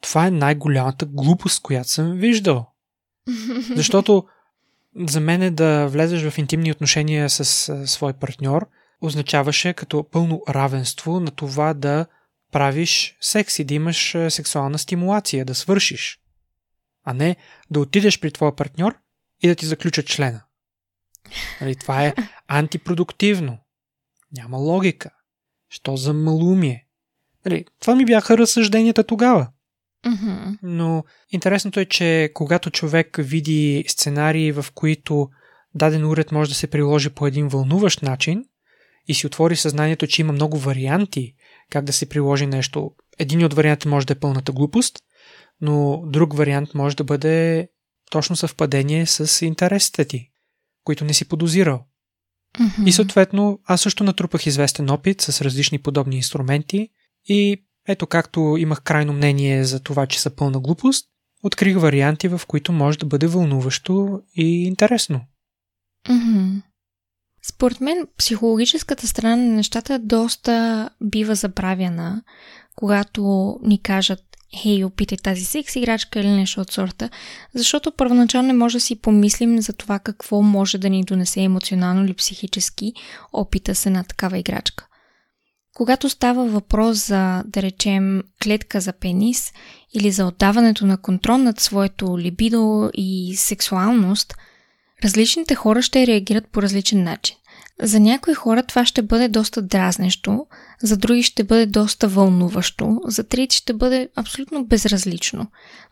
това 0.00 0.26
е 0.26 0.30
най-голямата 0.30 1.06
глупост, 1.06 1.62
която 1.62 1.88
съм 1.88 2.12
виждал. 2.12 2.66
Защото 3.76 4.24
за 5.08 5.20
мен 5.20 5.42
е 5.42 5.50
да 5.50 5.86
влезеш 5.86 6.30
в 6.30 6.38
интимни 6.38 6.72
отношения 6.72 7.30
с 7.30 7.44
свой 7.86 8.12
партньор 8.12 8.68
означаваше 9.00 9.72
като 9.72 10.08
пълно 10.10 10.42
равенство 10.48 11.20
на 11.20 11.30
това 11.30 11.74
да 11.74 12.06
правиш 12.52 13.16
секс 13.20 13.58
и 13.58 13.64
да 13.64 13.74
имаш 13.74 14.16
сексуална 14.28 14.78
стимулация, 14.78 15.44
да 15.44 15.54
свършиш. 15.54 16.20
А 17.04 17.14
не 17.14 17.36
да 17.70 17.80
отидеш 17.80 18.20
при 18.20 18.30
твоя 18.30 18.56
партньор 18.56 18.94
и 19.42 19.48
да 19.48 19.54
ти 19.54 19.66
заключат 19.66 20.06
члена. 20.06 20.42
Нали, 21.60 21.76
това 21.76 22.06
е 22.06 22.14
антипродуктивно. 22.48 23.58
Няма 24.32 24.56
логика. 24.56 25.10
Що 25.68 25.96
за 25.96 26.12
малумие? 26.12 26.86
Нали, 27.44 27.64
това 27.80 27.94
ми 27.94 28.04
бяха 28.04 28.38
разсъжденията 28.38 29.04
тогава. 29.04 29.48
Mm-hmm. 30.06 30.58
Но 30.62 31.04
интересното 31.30 31.80
е, 31.80 31.84
че 31.84 32.30
когато 32.34 32.70
човек 32.70 33.16
види 33.18 33.84
сценарии, 33.88 34.52
в 34.52 34.66
които 34.74 35.28
даден 35.74 36.04
уред 36.04 36.32
може 36.32 36.50
да 36.50 36.54
се 36.54 36.66
приложи 36.66 37.10
по 37.10 37.26
един 37.26 37.48
вълнуващ 37.48 38.02
начин 38.02 38.44
и 39.08 39.14
си 39.14 39.26
отвори 39.26 39.56
съзнанието, 39.56 40.06
че 40.06 40.22
има 40.22 40.32
много 40.32 40.58
варианти 40.58 41.34
как 41.70 41.84
да 41.84 41.92
се 41.92 42.08
приложи 42.08 42.46
нещо. 42.46 42.90
Един 43.18 43.44
от 43.44 43.54
вариантите 43.54 43.88
може 43.88 44.06
да 44.06 44.12
е 44.12 44.18
пълната 44.18 44.52
глупост, 44.52 44.98
но 45.60 46.02
друг 46.06 46.36
вариант 46.36 46.74
може 46.74 46.96
да 46.96 47.04
бъде 47.04 47.68
точно 48.10 48.36
съвпадение 48.36 49.06
с 49.06 49.46
интересите 49.46 50.04
ти, 50.04 50.30
които 50.84 51.04
не 51.04 51.14
си 51.14 51.24
подозирал. 51.24 51.84
Mm-hmm. 52.58 52.86
И 52.86 52.92
съответно, 52.92 53.58
аз 53.64 53.80
също 53.80 54.04
натрупах 54.04 54.46
известен 54.46 54.90
опит 54.90 55.20
с 55.20 55.40
различни 55.40 55.78
подобни 55.78 56.16
инструменти 56.16 56.88
и 57.24 57.64
ето 57.88 58.06
както 58.06 58.56
имах 58.58 58.82
крайно 58.82 59.12
мнение 59.12 59.64
за 59.64 59.80
това, 59.80 60.06
че 60.06 60.20
са 60.20 60.30
пълна 60.30 60.60
глупост, 60.60 61.06
открих 61.42 61.78
варианти, 61.78 62.28
в 62.28 62.40
които 62.46 62.72
може 62.72 62.98
да 62.98 63.06
бъде 63.06 63.26
вълнуващо 63.26 64.22
и 64.34 64.64
интересно. 64.64 65.20
Mm-hmm. 66.06 66.62
Според 67.42 67.80
мен, 67.80 68.06
психологическата 68.18 69.06
страна 69.06 69.36
на 69.36 69.52
нещата 69.52 69.98
доста 69.98 70.90
бива 71.00 71.34
забравяна, 71.34 72.22
когато 72.76 73.56
ни 73.62 73.82
кажат 73.82 74.31
хей, 74.56 74.84
опитай 74.84 75.18
тази 75.18 75.44
секс 75.44 75.76
играчка 75.76 76.20
или 76.20 76.30
нещо 76.30 76.60
от 76.60 76.72
сорта, 76.72 77.10
защото 77.54 77.92
първоначално 77.92 78.46
не 78.46 78.52
може 78.52 78.76
да 78.76 78.80
си 78.80 79.00
помислим 79.00 79.62
за 79.62 79.72
това 79.72 79.98
какво 79.98 80.42
може 80.42 80.78
да 80.78 80.90
ни 80.90 81.04
донесе 81.04 81.40
емоционално 81.40 82.04
или 82.04 82.14
психически 82.14 82.92
опита 83.32 83.74
с 83.74 83.86
една 83.86 84.04
такава 84.04 84.38
играчка. 84.38 84.86
Когато 85.74 86.08
става 86.08 86.46
въпрос 86.46 87.06
за, 87.06 87.42
да 87.46 87.62
речем, 87.62 88.22
клетка 88.42 88.80
за 88.80 88.92
пенис 88.92 89.52
или 89.94 90.10
за 90.10 90.26
отдаването 90.26 90.86
на 90.86 90.96
контрол 90.96 91.36
над 91.36 91.60
своето 91.60 92.18
либидо 92.18 92.90
и 92.94 93.36
сексуалност, 93.36 94.34
различните 95.04 95.54
хора 95.54 95.82
ще 95.82 96.06
реагират 96.06 96.48
по 96.48 96.62
различен 96.62 97.02
начин. 97.02 97.36
За 97.82 98.00
някои 98.00 98.34
хора 98.34 98.62
това 98.62 98.86
ще 98.86 99.02
бъде 99.02 99.28
доста 99.28 99.62
дразнещо, 99.62 100.46
за 100.82 100.96
други 100.96 101.22
ще 101.22 101.44
бъде 101.44 101.66
доста 101.66 102.08
вълнуващо, 102.08 103.00
за 103.04 103.24
трети 103.24 103.56
ще 103.56 103.72
бъде 103.72 104.08
абсолютно 104.16 104.64
безразлично. 104.64 105.46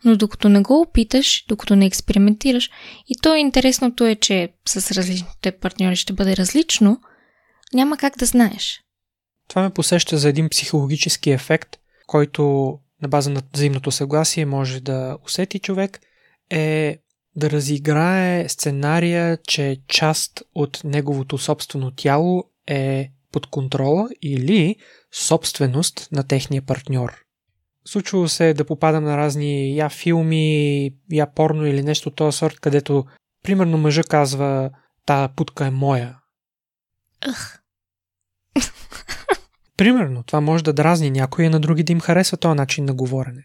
Но 0.05 0.17
докато 0.17 0.49
не 0.49 0.61
го 0.61 0.81
опиташ, 0.81 1.45
докато 1.47 1.75
не 1.75 1.85
експериментираш, 1.85 2.69
и 3.07 3.15
то 3.21 3.35
интересното 3.35 4.05
е, 4.05 4.15
че 4.15 4.49
с 4.67 4.91
различните 4.91 5.51
партньори 5.51 5.95
ще 5.95 6.13
бъде 6.13 6.37
различно, 6.37 7.01
няма 7.73 7.97
как 7.97 8.17
да 8.17 8.25
знаеш. 8.25 8.81
Това 9.47 9.61
ме 9.61 9.69
посеща 9.69 10.17
за 10.17 10.29
един 10.29 10.49
психологически 10.49 11.31
ефект, 11.31 11.77
който 12.07 12.73
на 13.01 13.07
база 13.07 13.29
на 13.29 13.41
взаимното 13.53 13.91
съгласие 13.91 14.45
може 14.45 14.79
да 14.81 15.17
усети 15.25 15.59
човек, 15.59 15.99
е 16.49 16.97
да 17.35 17.49
разиграе 17.49 18.49
сценария, 18.49 19.37
че 19.47 19.77
част 19.87 20.43
от 20.55 20.81
неговото 20.83 21.37
собствено 21.37 21.91
тяло 21.91 22.43
е 22.67 23.11
под 23.31 23.47
контрола 23.47 24.09
или 24.21 24.75
собственост 25.11 26.07
на 26.11 26.23
техния 26.23 26.61
партньор. 26.61 27.13
Случвало 27.85 28.27
се 28.27 28.53
да 28.53 28.65
попадам 28.65 29.03
на 29.03 29.17
разни 29.17 29.77
я 29.77 29.89
филми, 29.89 30.89
я 31.11 31.33
порно 31.33 31.65
или 31.65 31.83
нещо 31.83 32.09
от 32.09 32.15
този 32.15 32.37
сорт, 32.37 32.59
където 32.59 33.05
примерно 33.43 33.77
мъжа 33.77 34.03
казва 34.03 34.69
та 35.05 35.29
путка 35.35 35.65
е 35.65 35.71
моя. 35.71 36.17
Ах. 37.21 37.61
Примерно, 39.77 40.23
това 40.23 40.41
може 40.41 40.63
да 40.63 40.73
дразни 40.73 41.11
някой, 41.11 41.45
а 41.45 41.49
на 41.49 41.59
други 41.59 41.83
да 41.83 41.91
им 41.91 41.99
харесва 41.99 42.37
този 42.37 42.55
начин 42.55 42.85
на 42.85 42.93
говорене. 42.93 43.43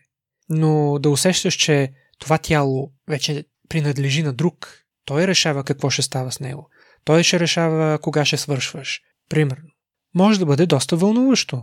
Но 0.48 0.98
да 0.98 1.10
усещаш, 1.10 1.54
че 1.54 1.92
това 2.18 2.38
тяло 2.38 2.92
вече 3.08 3.44
принадлежи 3.68 4.22
на 4.22 4.32
друг, 4.32 4.68
той 5.04 5.26
решава 5.26 5.64
какво 5.64 5.90
ще 5.90 6.02
става 6.02 6.32
с 6.32 6.40
него. 6.40 6.70
Той 7.04 7.22
ще 7.22 7.40
решава 7.40 7.98
кога 7.98 8.24
ще 8.24 8.36
свършваш. 8.36 9.00
Примерно. 9.28 9.68
Може 10.14 10.38
да 10.38 10.46
бъде 10.46 10.66
доста 10.66 10.96
вълнуващо. 10.96 11.62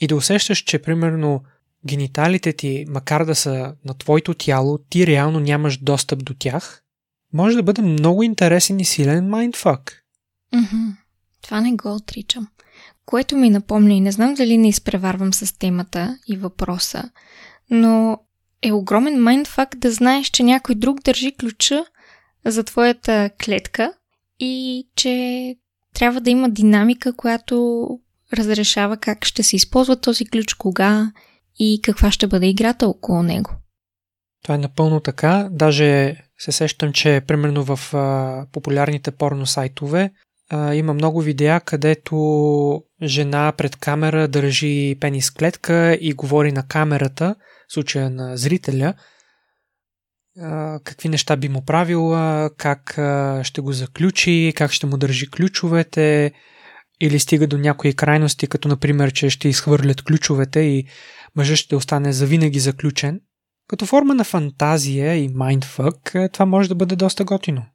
И 0.00 0.06
да 0.06 0.16
усещаш, 0.16 0.58
че 0.58 0.82
примерно 0.82 1.42
гениталите 1.86 2.52
ти, 2.52 2.84
макар 2.88 3.24
да 3.24 3.34
са 3.34 3.74
на 3.84 3.94
твоето 3.94 4.34
тяло, 4.34 4.78
ти 4.78 5.06
реално 5.06 5.40
нямаш 5.40 5.78
достъп 5.78 6.24
до 6.24 6.34
тях, 6.34 6.82
може 7.32 7.56
да 7.56 7.62
бъде 7.62 7.82
много 7.82 8.22
интересен 8.22 8.80
и 8.80 8.84
силен 8.84 9.28
майндфак. 9.28 10.04
Mm-hmm. 10.54 10.96
Това 11.42 11.60
не 11.60 11.72
го 11.72 11.94
отричам. 11.94 12.48
Което 13.06 13.36
ми 13.36 13.50
напомня 13.50 13.94
и 13.94 14.00
не 14.00 14.12
знам 14.12 14.34
дали 14.34 14.58
не 14.58 14.68
изпреварвам 14.68 15.32
с 15.32 15.58
темата 15.58 16.18
и 16.26 16.36
въпроса, 16.36 17.10
но 17.70 18.18
е 18.62 18.72
огромен 18.72 19.22
майндфак 19.22 19.76
да 19.76 19.92
знаеш, 19.92 20.26
че 20.26 20.42
някой 20.42 20.74
друг 20.74 21.02
държи 21.02 21.32
ключа 21.40 21.84
за 22.44 22.64
твоята 22.64 23.30
клетка 23.44 23.92
и 24.38 24.86
че 24.96 25.56
трябва 25.94 26.20
да 26.20 26.30
има 26.30 26.50
динамика, 26.50 27.16
която 27.16 27.86
разрешава 28.32 28.96
как 28.96 29.24
ще 29.24 29.42
се 29.42 29.56
използва 29.56 30.00
този 30.00 30.26
ключ, 30.26 30.54
кога 30.54 31.12
и 31.58 31.80
каква 31.82 32.10
ще 32.10 32.26
бъде 32.26 32.46
играта 32.46 32.88
около 32.88 33.22
него. 33.22 33.50
Това 34.42 34.54
е 34.54 34.58
напълно 34.58 35.00
така. 35.00 35.48
Даже 35.50 36.16
се 36.38 36.52
сещам, 36.52 36.92
че 36.92 37.22
примерно 37.26 37.76
в 37.76 37.94
а, 37.94 38.46
популярните 38.52 39.10
порно 39.10 39.46
сайтове 39.46 40.10
има 40.52 40.94
много 40.94 41.20
видеа, 41.20 41.60
където 41.60 42.82
жена 43.02 43.52
пред 43.56 43.76
камера 43.76 44.28
държи 44.28 44.96
пенис 45.00 45.30
клетка 45.30 45.94
и 46.00 46.12
говори 46.12 46.52
на 46.52 46.66
камерата, 46.66 47.34
в 47.68 47.72
случая 47.72 48.10
на 48.10 48.36
зрителя, 48.36 48.94
какви 50.84 51.08
неща 51.08 51.36
би 51.36 51.48
му 51.48 51.64
правила, 51.64 52.50
как 52.56 52.92
ще 53.42 53.60
го 53.60 53.72
заключи, 53.72 54.52
как 54.56 54.72
ще 54.72 54.86
му 54.86 54.96
държи 54.96 55.30
ключовете, 55.30 56.32
или 57.00 57.18
стига 57.18 57.46
до 57.46 57.58
някои 57.58 57.94
крайности, 57.94 58.46
като 58.46 58.68
например, 58.68 59.12
че 59.12 59.30
ще 59.30 59.48
изхвърлят 59.48 60.02
ключовете 60.02 60.60
и 60.60 60.86
мъжът 61.36 61.56
ще 61.56 61.76
остане 61.76 62.12
завинаги 62.12 62.58
заключен. 62.58 63.20
Като 63.68 63.86
форма 63.86 64.14
на 64.14 64.24
фантазия 64.24 65.16
и 65.16 65.28
майндфък, 65.28 66.14
това 66.32 66.46
може 66.46 66.68
да 66.68 66.74
бъде 66.74 66.96
доста 66.96 67.24
готино. 67.24 67.66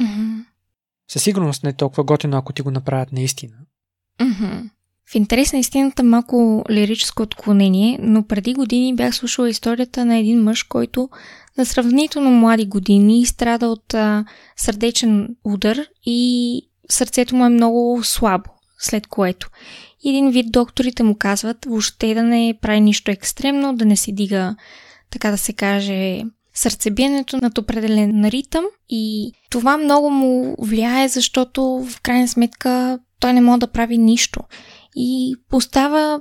Mm-hmm. 0.00 0.44
Със 1.08 1.22
сигурност 1.22 1.64
не 1.64 1.70
е 1.70 1.76
толкова 1.76 2.04
готино, 2.04 2.36
ако 2.36 2.52
ти 2.52 2.62
го 2.62 2.70
направят 2.70 3.12
наистина. 3.12 3.56
Mm-hmm. 4.20 4.70
В 5.10 5.14
интерес 5.14 5.52
на 5.52 5.58
истината 5.58 6.02
малко 6.02 6.64
лирическо 6.70 7.22
отклонение, 7.22 7.98
но 8.02 8.26
преди 8.26 8.54
години 8.54 8.94
бях 8.94 9.14
слушала 9.14 9.50
историята 9.50 10.04
на 10.04 10.16
един 10.16 10.42
мъж, 10.42 10.62
който 10.62 11.08
на 11.58 11.66
сравнително 11.66 12.30
млади 12.30 12.66
години 12.66 13.26
страда 13.26 13.66
от 13.66 13.94
а, 13.94 14.24
сърдечен 14.56 15.36
удар 15.44 15.78
и 16.06 16.60
сърцето 16.90 17.36
му 17.36 17.46
е 17.46 17.48
много 17.48 18.00
слабо, 18.04 18.50
след 18.78 19.06
което. 19.06 19.50
Един 20.06 20.30
вид 20.30 20.52
докторите 20.52 21.02
му 21.02 21.16
казват 21.18 21.64
въобще 21.64 22.14
да 22.14 22.22
не 22.22 22.58
прави 22.62 22.80
нищо 22.80 23.10
екстремно, 23.10 23.76
да 23.76 23.84
не 23.84 23.96
се 23.96 24.12
дига, 24.12 24.56
така 25.10 25.30
да 25.30 25.38
се 25.38 25.52
каже, 25.52 26.22
сърцебиенето 26.58 27.36
над 27.36 27.58
определен 27.58 28.24
ритъм. 28.24 28.64
И 28.88 29.32
това 29.50 29.76
много 29.76 30.10
му 30.10 30.56
влияе, 30.58 31.08
защото 31.08 31.62
в 31.62 32.00
крайна 32.00 32.28
сметка 32.28 32.98
той 33.20 33.32
не 33.32 33.40
може 33.40 33.60
да 33.60 33.66
прави 33.66 33.98
нищо. 33.98 34.40
И 34.96 35.34
остава 35.52 36.20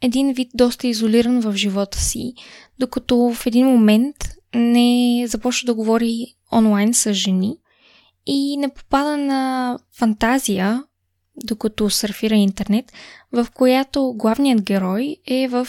един 0.00 0.32
вид 0.32 0.48
доста 0.54 0.86
изолиран 0.86 1.40
в 1.40 1.56
живота 1.56 1.98
си, 1.98 2.34
докато 2.78 3.32
в 3.34 3.46
един 3.46 3.66
момент 3.66 4.16
не 4.54 5.24
започва 5.26 5.66
да 5.66 5.74
говори 5.74 6.26
онлайн 6.52 6.94
с 6.94 7.12
жени 7.12 7.56
и 8.26 8.56
не 8.56 8.74
попада 8.74 9.16
на 9.16 9.78
фантазия, 9.98 10.84
докато 11.44 11.90
сърфира 11.90 12.34
интернет, 12.34 12.92
в 13.32 13.46
която 13.54 14.14
главният 14.16 14.62
герой 14.62 15.16
е 15.26 15.48
в 15.48 15.68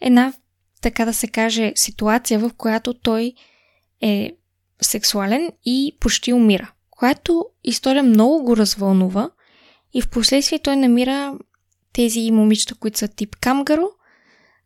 една, 0.00 0.32
така 0.80 1.04
да 1.04 1.14
се 1.14 1.28
каже, 1.28 1.72
ситуация, 1.76 2.38
в 2.38 2.50
която 2.56 2.94
той 2.94 3.34
е 4.02 4.32
сексуален 4.82 5.52
и 5.64 5.96
почти 6.00 6.32
умира. 6.32 6.72
Която 6.90 7.46
история 7.64 8.02
много 8.02 8.44
го 8.44 8.56
развълнува 8.56 9.30
и 9.94 10.02
в 10.02 10.10
последствие 10.10 10.58
той 10.58 10.76
намира 10.76 11.38
тези 11.92 12.30
момичета, 12.30 12.74
които 12.74 12.98
са 12.98 13.08
тип 13.08 13.36
камгаро, 13.40 13.88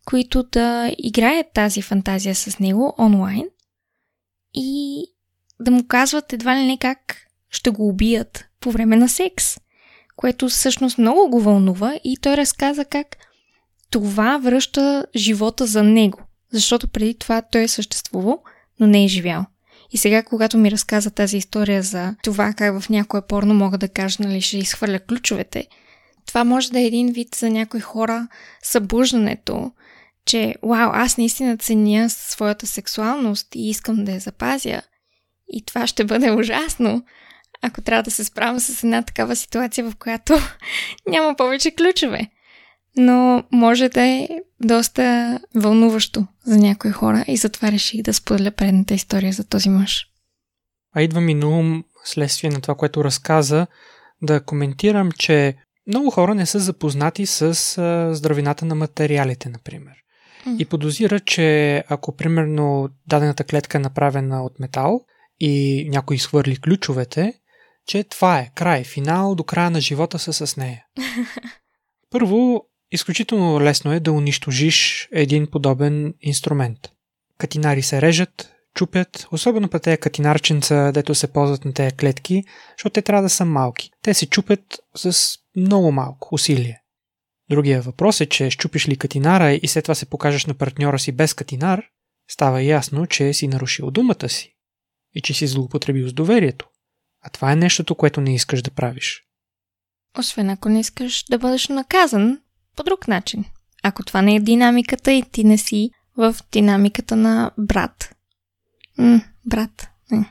които 0.05 0.43
да 0.43 0.95
играят 0.99 1.47
тази 1.55 1.83
фантазия 1.83 2.35
с 2.35 2.59
него 2.59 2.95
онлайн 2.99 3.45
и 4.55 5.05
да 5.61 5.71
му 5.71 5.87
казват 5.87 6.33
едва 6.33 6.57
ли 6.57 6.67
не 6.67 6.79
как 6.79 7.17
ще 7.51 7.71
го 7.71 7.89
убият 7.89 8.45
по 8.61 8.71
време 8.71 8.97
на 8.97 9.09
секс, 9.09 9.57
което 10.17 10.49
всъщност 10.49 10.99
много 10.99 11.31
го 11.31 11.41
вълнува 11.41 11.99
и 12.05 12.17
той 12.17 12.37
разказа 12.37 12.85
как 12.85 13.17
това 13.95 14.39
връща 14.39 15.07
живота 15.17 15.67
за 15.67 15.83
него, 15.83 16.21
защото 16.53 16.89
преди 16.89 17.15
това 17.15 17.43
той 17.43 17.63
е 17.63 17.69
съществувал, 17.69 18.43
но 18.81 18.87
не 18.87 19.05
е 19.05 19.09
живял. 19.09 19.47
И 19.91 19.99
сега, 19.99 20.23
когато 20.23 20.59
ми 20.59 20.71
разказа 20.71 21.11
тази 21.11 21.37
история 21.37 21.83
за 21.83 22.15
това 22.23 22.53
как 22.53 22.81
в 22.81 22.89
някое 22.89 23.27
порно 23.27 23.55
мога 23.55 23.79
да 23.79 23.89
кажа, 23.89 24.17
нали, 24.21 24.41
ще 24.41 24.59
изхвърля 24.59 24.99
ключовете, 24.99 25.67
това 26.27 26.45
може 26.45 26.73
да 26.73 26.81
е 26.81 26.85
един 26.85 27.13
вид 27.13 27.35
за 27.35 27.51
някои 27.51 27.81
хора 27.81 28.29
събуждането, 28.63 29.73
че 30.27 30.55
вау, 30.63 30.91
аз 30.93 31.19
наистина 31.19 31.57
ценя 31.57 32.11
своята 32.11 32.67
сексуалност 32.67 33.49
и 33.55 33.71
искам 33.71 34.05
да 34.05 34.13
я 34.13 34.21
запазя. 34.21 34.83
И 35.49 35.65
това 35.65 35.87
ще 35.87 36.05
бъде 36.05 36.31
ужасно, 36.31 37.05
ако 37.63 37.81
трябва 37.81 38.03
да 38.03 38.11
се 38.11 38.25
справя 38.25 38.61
с 38.61 38.85
една 38.85 39.03
такава 39.03 39.37
ситуация, 39.37 39.91
в 39.91 39.97
която 39.97 40.35
няма 41.09 41.35
повече 41.37 41.71
ключове. 41.71 42.31
Но 42.97 43.43
може 43.53 43.89
да 43.89 44.07
е 44.07 44.29
доста 44.61 45.39
вълнуващо 45.55 46.27
за 46.45 46.57
някои 46.57 46.91
хора 46.91 47.25
и 47.29 47.37
затова 47.37 47.73
реших 47.73 48.03
да 48.03 48.15
споделя 48.15 48.51
предната 48.51 48.95
история 48.95 49.33
за 49.33 49.45
този 49.45 49.69
мъж. 49.69 50.07
А 50.95 51.03
идва 51.03 51.21
ми 51.21 51.35
на 51.35 51.49
ум, 51.49 51.85
следствие 52.05 52.51
на 52.51 52.61
това, 52.61 52.75
което 52.75 53.05
разказа, 53.05 53.67
да 54.23 54.45
коментирам, 54.45 55.13
че 55.13 55.57
много 55.87 56.11
хора 56.11 56.35
не 56.35 56.47
са 56.47 56.59
запознати 56.59 57.27
с 57.27 57.55
здравината 58.15 58.65
на 58.65 58.75
материалите, 58.75 59.49
например. 59.49 59.95
Mm. 60.47 60.57
И 60.59 60.65
подозира, 60.65 61.21
че 61.21 61.79
ако 61.89 62.17
примерно 62.17 62.89
дадената 63.07 63.45
клетка 63.45 63.79
е 63.79 63.81
направена 63.81 64.45
от 64.45 64.61
метал 64.61 65.01
и 65.41 65.87
някой 65.91 66.17
изхвърли 66.17 66.57
ключовете, 66.57 67.35
че 67.87 68.05
това 68.05 68.39
е 68.39 68.51
край, 68.55 68.85
финал, 68.85 69.35
до 69.35 69.45
края 69.45 69.71
на 69.71 69.81
живота 69.81 70.19
са 70.19 70.47
с 70.47 70.57
нея. 70.57 70.85
Първо, 72.11 72.67
изключително 72.95 73.61
лесно 73.61 73.93
е 73.93 74.01
да 74.01 74.13
унищожиш 74.13 75.09
един 75.13 75.47
подобен 75.47 76.15
инструмент. 76.21 76.79
Катинари 77.39 77.83
се 77.83 78.03
режат, 78.03 78.53
чупят, 78.75 79.27
особено 79.31 79.69
па 79.69 79.81
тези 79.81 79.99
катинарченца, 79.99 80.93
дето 80.93 81.15
се 81.15 81.33
ползват 81.33 81.65
на 81.65 81.73
тези 81.73 81.97
клетки, 81.97 82.45
защото 82.77 82.93
те 82.93 83.03
трябва 83.03 83.23
да 83.23 83.31
са 83.31 83.45
малки. 83.45 83.91
Те 84.03 84.15
се 84.15 84.27
чупят 84.27 84.79
с 84.97 85.37
много 85.57 85.93
малко 85.93 86.35
усилие. 86.35 86.81
Другия 87.51 87.83
въпрос 87.83 88.21
е, 88.21 88.27
че 88.27 88.51
щупиш 88.51 88.89
ли 88.89 88.97
катинара 88.97 89.53
и 89.53 89.69
след 89.69 89.85
това 89.85 89.95
се 89.95 90.07
покажеш 90.07 90.47
на 90.47 90.55
партньора 90.55 90.99
си 90.99 91.13
без 91.13 91.35
катинар, 91.35 91.85
става 92.31 92.63
ясно, 92.63 93.07
че 93.07 93.33
си 93.33 93.49
нарушил 93.49 93.91
думата 93.91 94.29
си 94.29 94.55
и 95.15 95.21
че 95.21 95.35
си 95.35 95.47
злоупотребил 95.47 96.09
с 96.09 96.13
доверието. 96.13 96.69
А 97.23 97.31
това 97.31 97.53
е 97.53 97.57
нещото, 97.57 97.95
което 97.95 98.21
не 98.21 98.35
искаш 98.35 98.63
да 98.63 98.71
правиш. 98.71 99.25
Освен 100.19 100.51
ако 100.51 100.69
не 100.69 100.81
искаш 100.81 101.25
да 101.25 101.39
бъдеш 101.39 101.69
наказан 101.69 102.41
по 102.77 102.83
друг 102.83 103.09
начин. 103.09 103.45
Ако 103.83 104.05
това 104.05 104.23
не 104.23 104.35
е 104.35 104.41
динамиката 104.41 105.13
и 105.13 105.23
ти 105.33 105.45
не 105.45 105.59
си 105.59 105.91
в 106.17 106.37
динамиката 106.53 107.17
на 107.17 107.51
брат. 107.59 108.15
М, 108.99 109.21
брат. 109.47 109.89
М. 110.11 110.25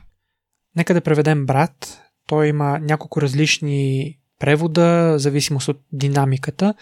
Нека 0.76 0.94
да 0.94 1.00
преведем 1.00 1.46
брат. 1.46 2.00
Той 2.26 2.46
има 2.46 2.78
няколко 2.78 3.22
различни 3.22 4.14
превода, 4.38 5.14
зависимост 5.18 5.68
от 5.68 5.80
динамиката, 5.92 6.74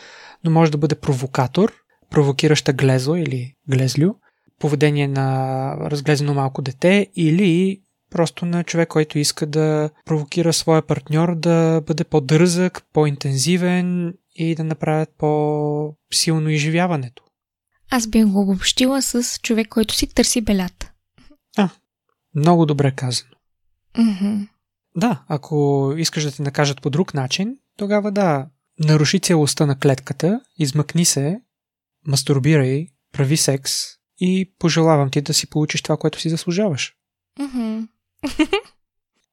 но 0.45 0.51
може 0.51 0.73
да 0.73 0.79
бъде 0.79 0.95
провокатор, 0.95 1.73
провокираща 2.11 2.73
глезо 2.73 3.15
или 3.15 3.55
глезлю, 3.69 4.15
поведение 4.59 5.09
на 5.09 5.77
разглезено 5.81 6.35
малко 6.35 6.63
дете 6.63 7.07
или 7.17 7.81
просто 8.11 8.47
на 8.47 8.65
човек, 8.65 8.89
който 8.89 9.19
иска 9.19 9.47
да 9.47 9.91
провокира 10.05 10.53
своя 10.53 10.83
партньор 10.83 11.35
да 11.37 11.83
бъде 11.87 12.05
по-дързък, 12.05 12.83
по-интензивен 12.93 14.15
и 14.35 14.55
да 14.55 14.65
направят 14.65 15.11
по-силно 15.19 16.49
изживяването. 16.49 17.23
Аз 17.91 18.07
бих 18.07 18.27
го 18.27 18.41
обобщила 18.41 19.03
с 19.03 19.39
човек, 19.39 19.69
който 19.69 19.95
си 19.95 20.07
търси 20.07 20.41
белята. 20.41 20.93
А, 21.57 21.69
много 22.35 22.67
добре 22.67 22.93
казано. 22.97 23.31
Mm-hmm. 23.95 24.49
Да, 24.97 25.23
ако 25.29 25.95
искаш 25.97 26.25
да 26.25 26.33
те 26.33 26.43
накажат 26.43 26.83
по 26.83 26.91
друг 26.91 27.15
начин, 27.15 27.57
тогава 27.77 28.13
да, 28.13 28.49
наруши 28.79 29.21
целостта 29.21 29.67
на 29.67 29.79
клетката, 29.79 30.41
измъкни 30.59 31.05
се, 31.05 31.41
мастурбирай, 32.07 32.87
прави 33.13 33.37
секс 33.37 33.73
и 34.21 34.55
пожелавам 34.59 35.11
ти 35.11 35.21
да 35.21 35.35
си 35.35 35.51
получиш 35.51 35.83
това, 35.83 35.97
което 35.97 36.21
си 36.21 36.31
заслужаваш. 36.31 36.95
Mm-hmm. 37.41 37.89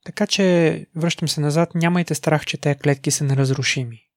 така 0.05 0.27
че, 0.27 0.85
връщам 0.95 1.27
се 1.27 1.41
назад, 1.41 1.75
нямайте 1.75 2.15
страх, 2.15 2.45
че 2.45 2.57
тези 2.57 2.79
клетки 2.79 3.11
са 3.11 3.23
неразрушими. 3.23 4.08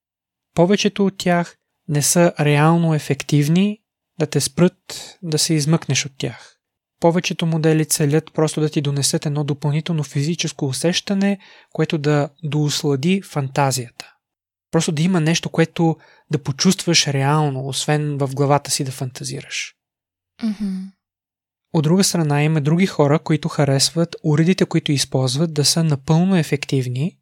Повечето 0.54 1.06
от 1.06 1.18
тях 1.18 1.56
не 1.88 2.02
са 2.02 2.32
реално 2.40 2.94
ефективни 2.94 3.78
да 4.18 4.26
те 4.26 4.40
спрат 4.40 5.18
да 5.22 5.38
се 5.38 5.54
измъкнеш 5.54 6.06
от 6.06 6.12
тях. 6.18 6.56
Повечето 7.00 7.46
модели 7.46 7.84
целят 7.84 8.32
просто 8.34 8.60
да 8.60 8.68
ти 8.68 8.80
донесат 8.80 9.26
едно 9.26 9.44
допълнително 9.44 10.02
физическо 10.02 10.66
усещане, 10.66 11.38
което 11.72 11.98
да 11.98 12.28
доуслади 12.42 13.22
фантазията. 13.22 14.12
Просто 14.70 14.92
да 14.92 15.02
има 15.02 15.20
нещо, 15.20 15.48
което 15.48 15.96
да 16.30 16.42
почувстваш 16.42 17.06
реално, 17.06 17.68
освен 17.68 18.18
в 18.18 18.34
главата 18.34 18.70
си 18.70 18.84
да 18.84 18.90
фантазираш. 18.90 19.74
Mm-hmm. 20.42 20.90
От 21.72 21.84
друга 21.84 22.04
страна 22.04 22.42
има 22.42 22.60
други 22.60 22.86
хора, 22.86 23.18
които 23.18 23.48
харесват 23.48 24.16
уредите, 24.24 24.66
които 24.66 24.92
използват 24.92 25.54
да 25.54 25.64
са 25.64 25.84
напълно 25.84 26.36
ефективни 26.36 27.18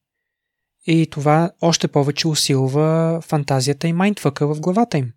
и 0.92 1.06
това 1.10 1.50
още 1.60 1.88
повече 1.88 2.28
усилва 2.28 3.20
фантазията 3.20 3.88
и 3.88 3.92
майндфъка 3.92 4.54
в 4.54 4.60
главата 4.60 4.98
им. 4.98 5.12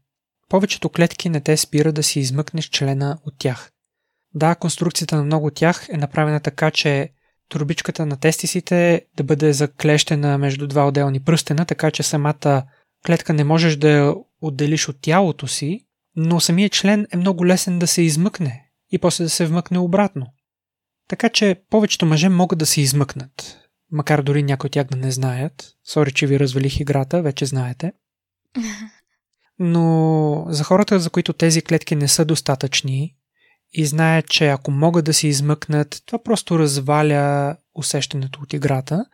Повечето 0.49 0.89
клетки 0.89 1.29
не 1.29 1.41
те 1.41 1.57
спира 1.57 1.91
да 1.91 2.03
си 2.03 2.19
измъкнеш 2.19 2.69
члена 2.69 3.17
от 3.25 3.33
тях. 3.39 3.71
Да, 4.35 4.55
конструкцията 4.55 5.15
на 5.15 5.23
много 5.23 5.45
от 5.47 5.55
тях 5.55 5.87
е 5.89 5.97
направена 5.97 6.39
така, 6.39 6.71
че 6.71 7.09
турбичката 7.49 8.05
на 8.05 8.17
тестисите 8.17 9.05
да 9.17 9.23
бъде 9.23 9.53
заклещена 9.53 10.37
между 10.37 10.67
два 10.67 10.87
отделни 10.87 11.19
пръстена, 11.19 11.65
така 11.65 11.91
че 11.91 12.03
самата 12.03 12.63
клетка 13.05 13.33
не 13.33 13.43
можеш 13.43 13.75
да 13.75 13.89
я 13.89 14.13
отделиш 14.41 14.89
от 14.89 15.01
тялото 15.01 15.47
си, 15.47 15.79
но 16.15 16.39
самият 16.39 16.71
член 16.71 17.07
е 17.11 17.17
много 17.17 17.45
лесен 17.45 17.79
да 17.79 17.87
се 17.87 18.01
измъкне 18.01 18.65
и 18.91 18.97
после 18.97 19.23
да 19.23 19.29
се 19.29 19.45
вмъкне 19.45 19.79
обратно. 19.79 20.27
Така 21.09 21.29
че 21.29 21.61
повечето 21.69 22.05
мъже 22.05 22.29
могат 22.29 22.59
да 22.59 22.65
се 22.65 22.81
измъкнат, 22.81 23.62
макар 23.93 24.21
дори 24.21 24.43
някои 24.43 24.67
от 24.67 24.71
тях 24.71 24.87
да 24.87 24.97
не 24.97 25.11
знаят. 25.11 25.73
Сори, 25.83 26.11
че 26.11 26.27
ви 26.27 26.39
развалих 26.39 26.79
играта, 26.79 27.21
вече 27.21 27.45
знаете. 27.45 27.93
Но 29.59 30.45
за 30.49 30.63
хората, 30.63 30.99
за 30.99 31.09
които 31.09 31.33
тези 31.33 31.61
клетки 31.61 31.95
не 31.95 32.07
са 32.07 32.25
достатъчни 32.25 33.15
и 33.71 33.85
знаят, 33.85 34.27
че 34.27 34.47
ако 34.47 34.71
могат 34.71 35.05
да 35.05 35.13
се 35.13 35.27
измъкнат, 35.27 36.01
това 36.05 36.23
просто 36.23 36.59
разваля 36.59 37.55
усещането 37.75 38.39
от 38.43 38.53
играта, 38.53 39.05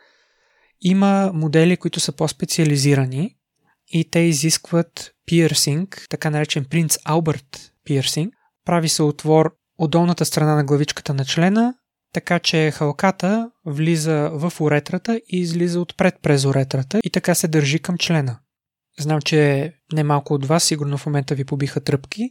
има 0.82 1.32
модели, 1.34 1.78
които 1.78 2.00
са 2.00 2.12
по-специализирани 2.12 3.36
и 3.88 4.10
те 4.12 4.20
изискват 4.20 5.12
пирсинг, 5.26 6.06
така 6.10 6.30
наречен 6.30 6.66
принц 6.66 6.98
Алберт 7.06 7.72
пирсинг. 7.86 8.34
Прави 8.66 8.90
се 8.90 9.04
отвор 9.04 9.56
от 9.78 9.92
долната 9.92 10.26
страна 10.26 10.56
на 10.56 10.64
главичката 10.64 11.14
на 11.14 11.26
члена, 11.26 11.74
така 12.14 12.40
че 12.40 12.72
халката 12.72 13.52
влиза 13.66 14.30
в 14.34 14.54
уретрата 14.60 15.22
и 15.28 15.40
излиза 15.40 15.80
отпред 15.80 16.16
през 16.22 16.46
уретрата 16.46 17.00
и 17.04 17.10
така 17.10 17.36
се 17.36 17.48
държи 17.48 17.80
към 17.80 17.98
члена. 17.98 18.40
Знам, 19.00 19.22
че 19.22 19.74
немалко 19.94 20.34
от 20.34 20.46
вас 20.46 20.64
сигурно 20.64 20.98
в 20.98 21.06
момента 21.06 21.36
ви 21.36 21.46
побиха 21.46 21.82
тръпки. 21.82 22.30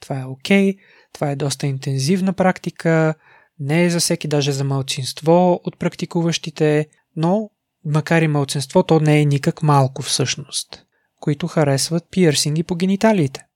Това 0.00 0.20
е 0.20 0.24
окей, 0.24 0.72
okay. 0.72 0.78
това 1.12 1.30
е 1.30 1.36
доста 1.36 1.66
интензивна 1.66 2.32
практика, 2.32 3.14
не 3.58 3.84
е 3.84 3.90
за 3.90 4.00
всеки, 4.00 4.28
даже 4.28 4.52
за 4.52 4.64
малцинство 4.64 5.60
от 5.64 5.78
практикуващите, 5.78 6.86
но 7.16 7.50
макар 7.84 8.22
и 8.22 8.28
малцинство, 8.28 8.82
то 8.82 9.00
не 9.00 9.20
е 9.20 9.24
никак 9.24 9.62
малко 9.62 10.02
всъщност, 10.02 10.84
които 11.20 11.46
харесват 11.46 12.04
пиърсинги 12.10 12.62
по 12.62 12.74
гениталиите. 12.74 13.46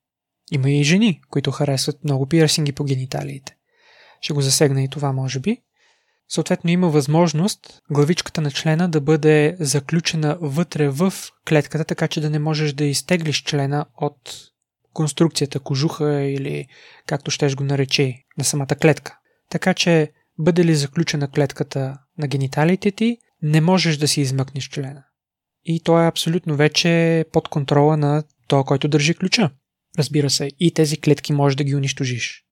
Има 0.52 0.70
и 0.70 0.84
жени, 0.84 1.20
които 1.30 1.50
харесват 1.50 2.04
много 2.04 2.26
пирсинги 2.26 2.72
по 2.72 2.84
гениталиите. 2.84 3.56
Ще 4.20 4.32
го 4.32 4.40
засегна 4.40 4.82
и 4.82 4.88
това, 4.88 5.12
може 5.12 5.40
би. 5.40 5.62
Съответно 6.28 6.70
има 6.70 6.88
възможност 6.88 7.82
главичката 7.90 8.40
на 8.40 8.50
члена 8.50 8.88
да 8.88 9.00
бъде 9.00 9.56
заключена 9.60 10.38
вътре 10.40 10.88
в 10.88 11.12
клетката, 11.48 11.84
така 11.84 12.08
че 12.08 12.20
да 12.20 12.30
не 12.30 12.38
можеш 12.38 12.72
да 12.72 12.84
изтеглиш 12.84 13.42
члена 13.42 13.86
от 13.96 14.50
конструкцията, 14.92 15.60
кожуха 15.60 16.22
или 16.22 16.66
както 17.06 17.30
щеш 17.30 17.56
го 17.56 17.64
нарече 17.64 18.14
на 18.38 18.44
самата 18.44 18.66
клетка. 18.66 19.18
Така 19.50 19.74
че 19.74 20.12
бъде 20.38 20.64
ли 20.64 20.74
заключена 20.74 21.30
клетката 21.30 21.98
на 22.18 22.26
гениталите 22.26 22.90
ти, 22.90 23.18
не 23.42 23.60
можеш 23.60 23.96
да 23.96 24.08
си 24.08 24.20
измъкнеш 24.20 24.68
члена. 24.68 25.04
И 25.64 25.82
то 25.82 26.02
е 26.02 26.06
абсолютно 26.06 26.56
вече 26.56 27.24
под 27.32 27.48
контрола 27.48 27.96
на 27.96 28.22
този, 28.48 28.64
който 28.64 28.88
държи 28.88 29.14
ключа. 29.14 29.50
Разбира 29.98 30.30
се, 30.30 30.50
и 30.60 30.74
тези 30.74 31.00
клетки 31.00 31.32
можеш 31.32 31.56
да 31.56 31.64
ги 31.64 31.74
унищожиш. 31.74 32.44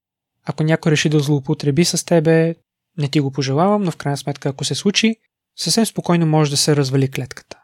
Ако 0.48 0.62
някой 0.62 0.92
реши 0.92 1.08
да 1.08 1.20
злоупотреби 1.20 1.84
с 1.84 2.04
тебе, 2.04 2.54
не 2.98 3.08
ти 3.08 3.20
го 3.20 3.30
пожелавам, 3.30 3.82
но 3.82 3.90
в 3.90 3.96
крайна 3.96 4.16
сметка, 4.16 4.48
ако 4.48 4.64
се 4.64 4.74
случи, 4.74 5.16
съвсем 5.56 5.87
спокойно 5.87 6.26
може 6.26 6.50
да 6.50 6.56
се 6.56 6.76
развали 6.76 7.11
клетката. 7.11 7.58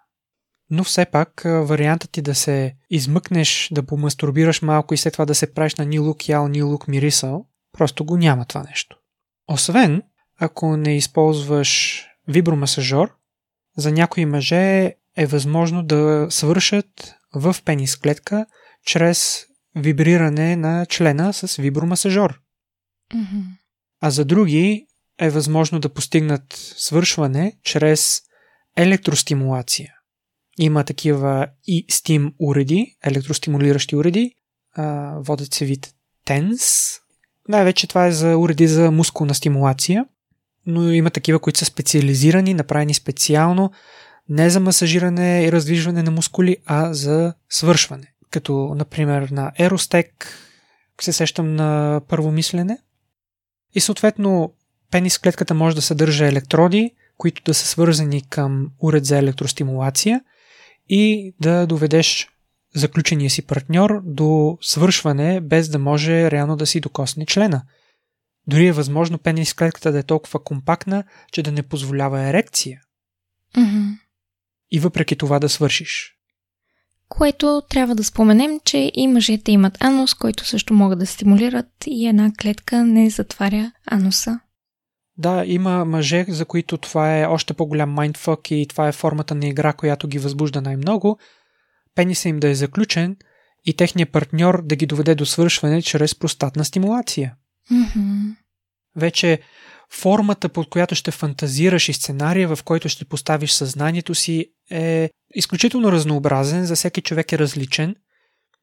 Но 0.70 0.84
все 0.84 1.04
пак 1.04 1.42
вариантът 1.44 2.10
ти 2.10 2.22
да 2.22 2.34
се 2.34 2.74
измъкнеш, 2.90 3.68
да 3.72 3.82
помастурбираш 3.82 4.62
малко 4.62 4.94
и 4.94 4.96
след 4.96 5.12
това 5.12 5.26
да 5.26 5.34
се 5.34 5.54
правиш 5.54 5.74
на 5.74 5.84
ни 5.84 5.98
лук 5.98 6.28
ял, 6.28 6.48
ни 6.48 6.62
лук 6.62 6.88
мирисъл, 6.88 7.46
просто 7.72 8.04
го 8.04 8.16
няма 8.16 8.44
това 8.44 8.62
нещо. 8.62 8.96
Освен, 9.48 10.02
ако 10.40 10.76
не 10.76 10.96
използваш 10.96 12.02
вибромасажор, 12.28 13.14
за 13.76 13.92
някои 13.92 14.26
мъже 14.26 14.94
е 15.16 15.26
възможно 15.26 15.82
да 15.82 16.26
свършат 16.30 17.14
в 17.34 17.56
пенис 17.64 17.96
клетка 17.96 18.46
чрез 18.86 19.46
вибриране 19.76 20.56
на 20.56 20.86
члена 20.86 21.32
с 21.32 21.56
вибромасажор. 21.56 22.43
А 24.00 24.10
за 24.10 24.24
други 24.24 24.86
е 25.18 25.30
възможно 25.30 25.80
да 25.80 25.88
постигнат 25.88 26.74
свършване 26.76 27.52
чрез 27.62 28.20
електростимулация. 28.76 29.94
Има 30.58 30.84
такива 30.84 31.46
и 31.66 31.86
стим 31.90 32.32
уреди, 32.38 32.96
електростимулиращи 33.04 33.96
уреди, 33.96 34.34
водят 35.16 35.54
се 35.54 35.64
вид 35.64 35.94
TENS. 36.26 36.92
Най-вече 37.48 37.86
това 37.86 38.06
е 38.06 38.12
за 38.12 38.38
уреди 38.38 38.66
за 38.66 38.90
мускулна 38.90 39.34
стимулация, 39.34 40.04
но 40.66 40.92
има 40.92 41.10
такива, 41.10 41.38
които 41.38 41.58
са 41.58 41.64
специализирани, 41.64 42.54
направени 42.54 42.94
специално 42.94 43.70
не 44.28 44.50
за 44.50 44.60
масажиране 44.60 45.44
и 45.44 45.52
раздвижване 45.52 46.02
на 46.02 46.10
мускули, 46.10 46.56
а 46.66 46.94
за 46.94 47.34
свършване. 47.50 48.12
Като, 48.30 48.74
например, 48.76 49.28
на 49.28 49.52
Еростек 49.58 50.38
се 51.00 51.12
сещам 51.12 51.54
на 51.54 52.00
първо 52.08 52.30
мислене. 52.30 52.78
И 53.74 53.80
съответно, 53.80 54.52
пенис 54.90 55.18
клетката 55.18 55.54
може 55.54 55.76
да 55.76 55.82
съдържа 55.82 56.26
електроди, 56.26 56.90
които 57.16 57.42
да 57.42 57.54
са 57.54 57.66
свързани 57.66 58.28
към 58.28 58.70
уред 58.78 59.04
за 59.04 59.18
електростимулация 59.18 60.20
и 60.88 61.34
да 61.40 61.66
доведеш 61.66 62.28
заключения 62.74 63.30
си 63.30 63.46
партньор 63.46 64.02
до 64.04 64.58
свършване, 64.60 65.40
без 65.40 65.68
да 65.68 65.78
може 65.78 66.30
реално 66.30 66.56
да 66.56 66.66
си 66.66 66.80
докосне 66.80 67.26
члена. 67.26 67.62
Дори 68.46 68.66
е 68.66 68.72
възможно 68.72 69.18
пенис 69.18 69.54
клетката 69.54 69.92
да 69.92 69.98
е 69.98 70.02
толкова 70.02 70.44
компактна, 70.44 71.04
че 71.32 71.42
да 71.42 71.52
не 71.52 71.62
позволява 71.62 72.22
ерекция. 72.22 72.80
Mm-hmm. 73.56 73.98
И 74.70 74.80
въпреки 74.80 75.16
това 75.16 75.38
да 75.38 75.48
свършиш. 75.48 76.13
Което 77.08 77.62
трябва 77.68 77.94
да 77.94 78.04
споменем, 78.04 78.60
че 78.64 78.90
и 78.94 79.08
мъжете 79.08 79.52
имат 79.52 79.84
анус, 79.84 80.14
който 80.14 80.46
също 80.46 80.74
могат 80.74 80.98
да 80.98 81.06
стимулират 81.06 81.68
и 81.86 82.06
една 82.06 82.32
клетка 82.40 82.84
не 82.84 83.10
затваря 83.10 83.72
ануса. 83.86 84.40
Да, 85.18 85.44
има 85.46 85.84
мъже, 85.84 86.26
за 86.28 86.44
които 86.44 86.78
това 86.78 87.18
е 87.18 87.26
още 87.26 87.54
по-голям 87.54 87.90
майндфък 87.90 88.50
и 88.50 88.66
това 88.68 88.88
е 88.88 88.92
формата 88.92 89.34
на 89.34 89.46
игра, 89.46 89.72
която 89.72 90.08
ги 90.08 90.18
възбужда 90.18 90.60
най-много. 90.60 91.18
Пениса 91.94 92.28
им 92.28 92.40
да 92.40 92.48
е 92.48 92.54
заключен 92.54 93.16
и 93.64 93.76
техният 93.76 94.12
партньор 94.12 94.62
да 94.66 94.76
ги 94.76 94.86
доведе 94.86 95.14
до 95.14 95.26
свършване 95.26 95.82
чрез 95.82 96.14
простатна 96.14 96.64
стимулация. 96.64 97.34
Mm-hmm. 97.72 98.36
Вече 98.96 99.40
формата, 99.94 100.48
под 100.48 100.70
която 100.70 100.94
ще 100.94 101.10
фантазираш 101.10 101.88
и 101.88 101.92
сценария, 101.92 102.56
в 102.56 102.62
който 102.64 102.88
ще 102.88 103.04
поставиш 103.04 103.50
съзнанието 103.50 104.14
си 104.14 104.46
е 104.70 105.10
изключително 105.34 105.92
разнообразен, 105.92 106.64
за 106.64 106.76
всеки 106.76 107.00
човек 107.00 107.32
е 107.32 107.38
различен. 107.38 107.94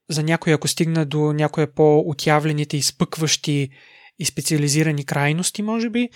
За 0.10 0.24
някой, 0.24 0.54
ако 0.54 0.68
стигна 0.68 1.06
до 1.06 1.34
някои 1.34 1.68
по-отявлените, 1.68 2.78
изпъкващи 2.78 3.70
и 4.20 4.26
специализирани 4.26 5.06
крайности, 5.06 5.62
може 5.62 5.90
би, 5.90 6.10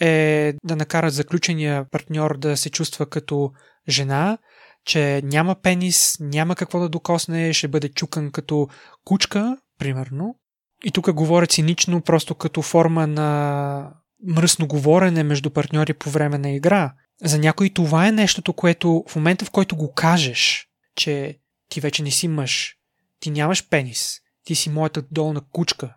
е 0.00 0.54
да 0.64 0.76
накарат 0.76 1.14
заключения 1.14 1.86
партньор 1.90 2.38
да 2.38 2.56
се 2.56 2.70
чувства 2.70 3.06
като 3.06 3.52
жена, 3.88 4.38
че 4.84 5.20
няма 5.24 5.56
пенис, 5.62 6.16
няма 6.20 6.56
какво 6.56 6.80
да 6.80 6.88
докосне, 6.88 7.52
ще 7.52 7.68
бъде 7.68 7.88
чукан 7.88 8.30
като 8.30 8.68
кучка, 9.04 9.56
примерно. 9.78 10.36
И 10.84 10.90
тук 10.90 11.12
говоря 11.12 11.46
цинично, 11.46 12.00
просто 12.00 12.34
като 12.34 12.62
форма 12.62 13.06
на 13.06 14.01
мръсно 14.26 14.66
говорене 14.66 15.22
между 15.22 15.50
партньори 15.50 15.94
по 15.94 16.10
време 16.10 16.38
на 16.38 16.50
игра. 16.50 16.92
За 17.24 17.38
някой 17.38 17.70
това 17.70 18.06
е 18.08 18.12
нещото, 18.12 18.52
което 18.52 19.04
в 19.08 19.16
момента 19.16 19.44
в 19.44 19.50
който 19.50 19.76
го 19.76 19.92
кажеш, 19.92 20.68
че 20.96 21.38
ти 21.68 21.80
вече 21.80 22.02
не 22.02 22.10
си 22.10 22.28
мъж, 22.28 22.76
ти 23.20 23.30
нямаш 23.30 23.68
пенис, 23.68 24.20
ти 24.44 24.54
си 24.54 24.70
моята 24.70 25.02
долна 25.10 25.40
кучка. 25.52 25.94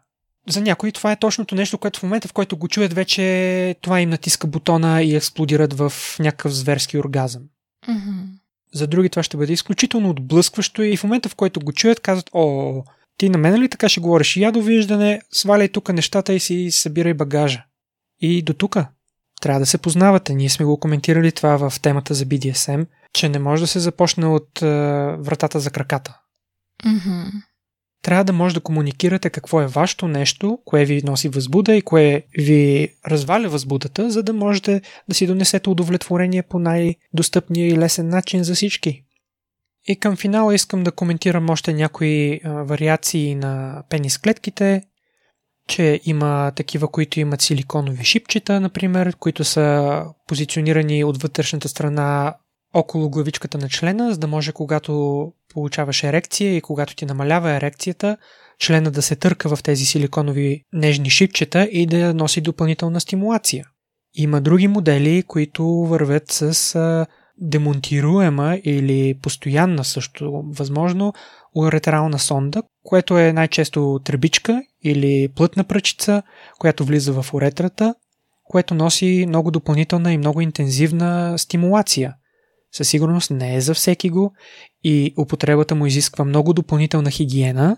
За 0.50 0.62
някои 0.62 0.92
това 0.92 1.12
е 1.12 1.20
точното 1.20 1.56
нещо, 1.56 1.78
което 1.78 2.00
в 2.00 2.04
момента 2.04 2.28
в 2.28 2.34
който 2.34 2.58
го 2.58 2.68
чуят 2.68 2.94
вече 2.94 3.76
това 3.82 4.02
им 4.02 4.10
натиска 4.10 4.48
бутона 4.48 5.04
и 5.04 5.16
експлодират 5.16 5.74
в 5.74 5.94
някакъв 6.20 6.54
зверски 6.54 6.98
оргазъм. 6.98 7.44
Mm-hmm. 7.88 8.26
За 8.74 8.88
други 8.88 9.10
това 9.10 9.24
ще 9.24 9.38
бъде 9.38 9.54
изключително 9.54 10.10
отблъскващо 10.10 10.84
и 10.84 10.98
в 10.98 11.04
момента 11.04 11.30
в 11.30 11.36
който 11.36 11.60
го 11.60 11.74
чуят 11.74 12.00
казват, 12.00 12.30
о, 12.34 12.84
ти 13.18 13.30
на 13.30 13.38
мен 13.38 13.62
ли 13.62 13.70
така 13.70 13.90
ще 13.90 14.02
говориш? 14.02 14.38
Я 14.38 14.52
довиждане, 14.52 15.22
сваляй 15.32 15.70
тук 15.70 15.94
нещата 15.94 16.34
и 16.34 16.40
си 16.40 16.72
събирай 16.72 17.14
багажа. 17.14 17.66
И 18.26 18.42
до 18.42 18.54
тук. 18.54 18.78
Трябва 19.42 19.60
да 19.60 19.66
се 19.66 19.78
познавате. 19.78 20.34
Ние 20.34 20.50
сме 20.50 20.66
го 20.66 20.80
коментирали 20.80 21.32
това 21.32 21.70
в 21.70 21.80
темата 21.82 22.14
за 22.14 22.26
BDSM, 22.26 22.86
че 23.14 23.30
не 23.30 23.40
може 23.40 23.64
да 23.64 23.68
се 23.68 23.80
започне 23.80 24.26
от 24.26 24.62
е, 24.62 24.66
вратата 25.20 25.60
за 25.60 25.72
краката. 25.72 26.20
Mm-hmm. 26.86 27.32
Трябва 28.02 28.24
да 28.24 28.34
може 28.34 28.56
да 28.56 28.62
комуникирате 28.62 29.30
какво 29.30 29.62
е 29.62 29.68
вашето 29.68 30.08
нещо, 30.08 30.60
кое 30.66 30.86
ви 30.86 31.02
носи 31.04 31.30
възбуда 31.30 31.76
и 31.76 31.82
кое 31.82 32.24
ви 32.38 32.90
разваля 33.08 33.50
възбудата, 33.50 34.12
за 34.12 34.24
да 34.24 34.34
можете 34.34 34.82
да 35.10 35.16
си 35.16 35.28
донесете 35.28 35.70
удовлетворение 35.70 36.44
по 36.44 36.60
най-достъпния 36.60 37.68
и 37.68 37.78
лесен 37.78 38.10
начин 38.10 38.44
за 38.44 38.56
всички. 38.56 39.04
И 39.88 39.96
към 39.96 40.16
финала 40.16 40.56
искам 40.56 40.84
да 40.84 40.92
коментирам 40.92 41.50
още 41.50 41.74
някои 41.74 42.40
а, 42.44 42.50
вариации 42.50 43.36
на 43.36 43.84
пенис 43.90 44.18
клетките, 44.18 44.84
че 45.67 45.99
има 46.06 46.51
такива, 46.56 46.88
които 46.88 47.19
имат 47.19 47.41
силиконови 47.41 48.04
шипчета, 48.04 48.60
например, 48.60 49.15
които 49.15 49.43
са 49.43 50.01
позиционирани 50.28 51.04
от 51.04 51.21
вътрешната 51.21 51.69
страна 51.69 52.36
около 52.73 53.10
главичката 53.10 53.58
на 53.58 53.69
члена, 53.69 54.12
за 54.12 54.17
да 54.17 54.28
може 54.28 54.51
когато 54.51 55.34
получаваш 55.54 56.04
ерекция 56.04 56.56
и 56.56 56.62
когато 56.62 56.95
ти 56.95 57.06
намалява 57.06 57.51
ерекцията, 57.51 58.17
члена 58.60 58.91
да 58.91 59.01
се 59.01 59.15
търка 59.15 59.56
в 59.56 59.63
тези 59.63 59.86
силиконови 59.86 60.62
нежни 60.73 61.10
шипчета 61.10 61.63
и 61.71 61.86
да 61.86 62.13
носи 62.13 62.41
допълнителна 62.41 63.01
стимулация. 63.01 63.65
Има 64.13 64.41
други 64.41 64.67
модели, 64.67 65.23
които 65.28 65.65
вървят 65.67 66.23
с 66.28 67.08
демонтируема 67.38 68.58
или 68.63 69.19
постоянна 69.21 69.84
също 69.84 70.43
възможно 70.45 71.13
уретерална 71.56 72.19
сонда, 72.19 72.63
което 72.84 73.17
е 73.17 73.34
най-често 73.34 73.99
тръбичка 74.04 74.62
или 74.86 75.28
плътна 75.36 75.63
пръчица, 75.63 76.24
която 76.60 76.86
влиза 76.86 77.21
в 77.21 77.34
уретрата, 77.34 77.95
което 78.43 78.76
носи 78.76 79.26
много 79.28 79.52
допълнителна 79.52 80.13
и 80.13 80.17
много 80.17 80.41
интензивна 80.41 81.34
стимулация. 81.38 82.15
Със 82.71 82.89
сигурност 82.89 83.32
не 83.32 83.56
е 83.56 83.62
за 83.62 83.74
всеки 83.74 84.10
го 84.10 84.34
и 84.84 85.13
употребата 85.17 85.76
му 85.76 85.86
изисква 85.86 86.26
много 86.26 86.54
допълнителна 86.54 87.12
хигиена 87.12 87.78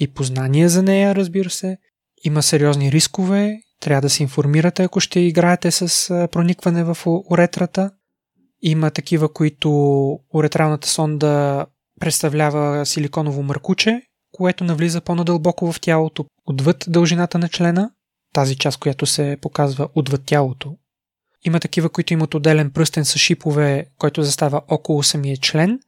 и 0.00 0.06
познание 0.06 0.68
за 0.68 0.82
нея, 0.82 1.14
разбира 1.14 1.50
се. 1.50 1.78
Има 2.24 2.42
сериозни 2.42 2.92
рискове, 2.92 3.60
трябва 3.80 4.02
да 4.02 4.10
се 4.10 4.22
информирате, 4.22 4.82
ако 4.82 5.00
ще 5.00 5.20
играете 5.20 5.70
с 5.70 6.08
проникване 6.32 6.84
в 6.84 6.98
уретрата. 7.30 7.90
Има 8.62 8.90
такива, 8.90 9.32
които 9.32 9.70
уретралната 10.34 10.88
сонда 10.88 11.66
представлява 12.00 12.86
силиконово 12.86 13.42
мъркуче, 13.42 14.02
което 14.34 14.64
навлиза 14.64 15.00
по-надълбоко 15.00 15.72
в 15.72 15.80
тялото, 15.80 16.24
отвъд 16.46 16.84
дължината 16.88 17.38
на 17.38 17.48
члена, 17.48 17.90
тази 18.32 18.56
част, 18.56 18.78
която 18.78 19.06
се 19.06 19.36
показва 19.40 19.88
отвъд 19.94 20.22
тялото. 20.26 20.76
Има 21.44 21.60
такива, 21.60 21.88
които 21.88 22.12
имат 22.12 22.34
отделен 22.34 22.70
пръстен 22.70 23.04
с 23.04 23.18
шипове, 23.18 23.86
който 23.98 24.22
застава 24.22 24.62
около 24.68 25.02
самия 25.02 25.36
член, 25.36 25.80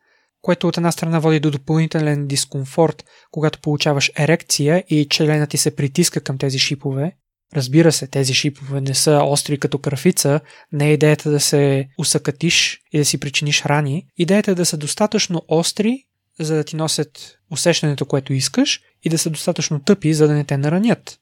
което 0.43 0.69
от 0.69 0.77
една 0.77 0.93
страна 0.93 1.19
води 1.19 1.41
до 1.41 1.51
допълнителен 1.51 2.27
дискомфорт, 2.27 3.05
когато 3.31 3.61
получаваш 3.61 4.13
ерекция 4.19 4.85
и 4.89 5.09
членът 5.11 5.51
ти 5.51 5.57
се 5.57 5.77
притиска 5.77 6.21
към 6.21 6.39
тези 6.39 6.59
шипове. 6.59 7.13
Разбира 7.55 7.93
се, 7.93 8.07
тези 8.07 8.35
шипове 8.35 8.81
не 8.81 8.95
са 8.95 9.23
остри 9.25 9.59
като 9.59 9.79
крафица, 9.79 10.41
не 10.73 10.89
е 10.89 10.93
идеята 10.93 11.31
да 11.31 11.41
се 11.41 11.89
усъкатиш 11.99 12.81
и 12.93 12.99
да 12.99 13.05
си 13.05 13.21
причиниш 13.21 13.65
рани. 13.65 14.07
Идеята 14.17 14.51
е 14.51 14.55
да 14.55 14.67
са 14.67 14.77
достатъчно 14.77 15.43
остри, 15.49 16.06
за 16.41 16.55
да 16.55 16.65
ти 16.65 16.77
носят 16.77 17.39
усещането, 17.51 18.07
което 18.07 18.33
искаш 18.33 18.81
и 19.03 19.09
да 19.09 19.19
са 19.19 19.31
достатъчно 19.31 19.81
тъпи, 19.81 20.15
за 20.15 20.29
да 20.29 20.35
не 20.35 20.45
те 20.45 20.57
наранят. 20.57 21.19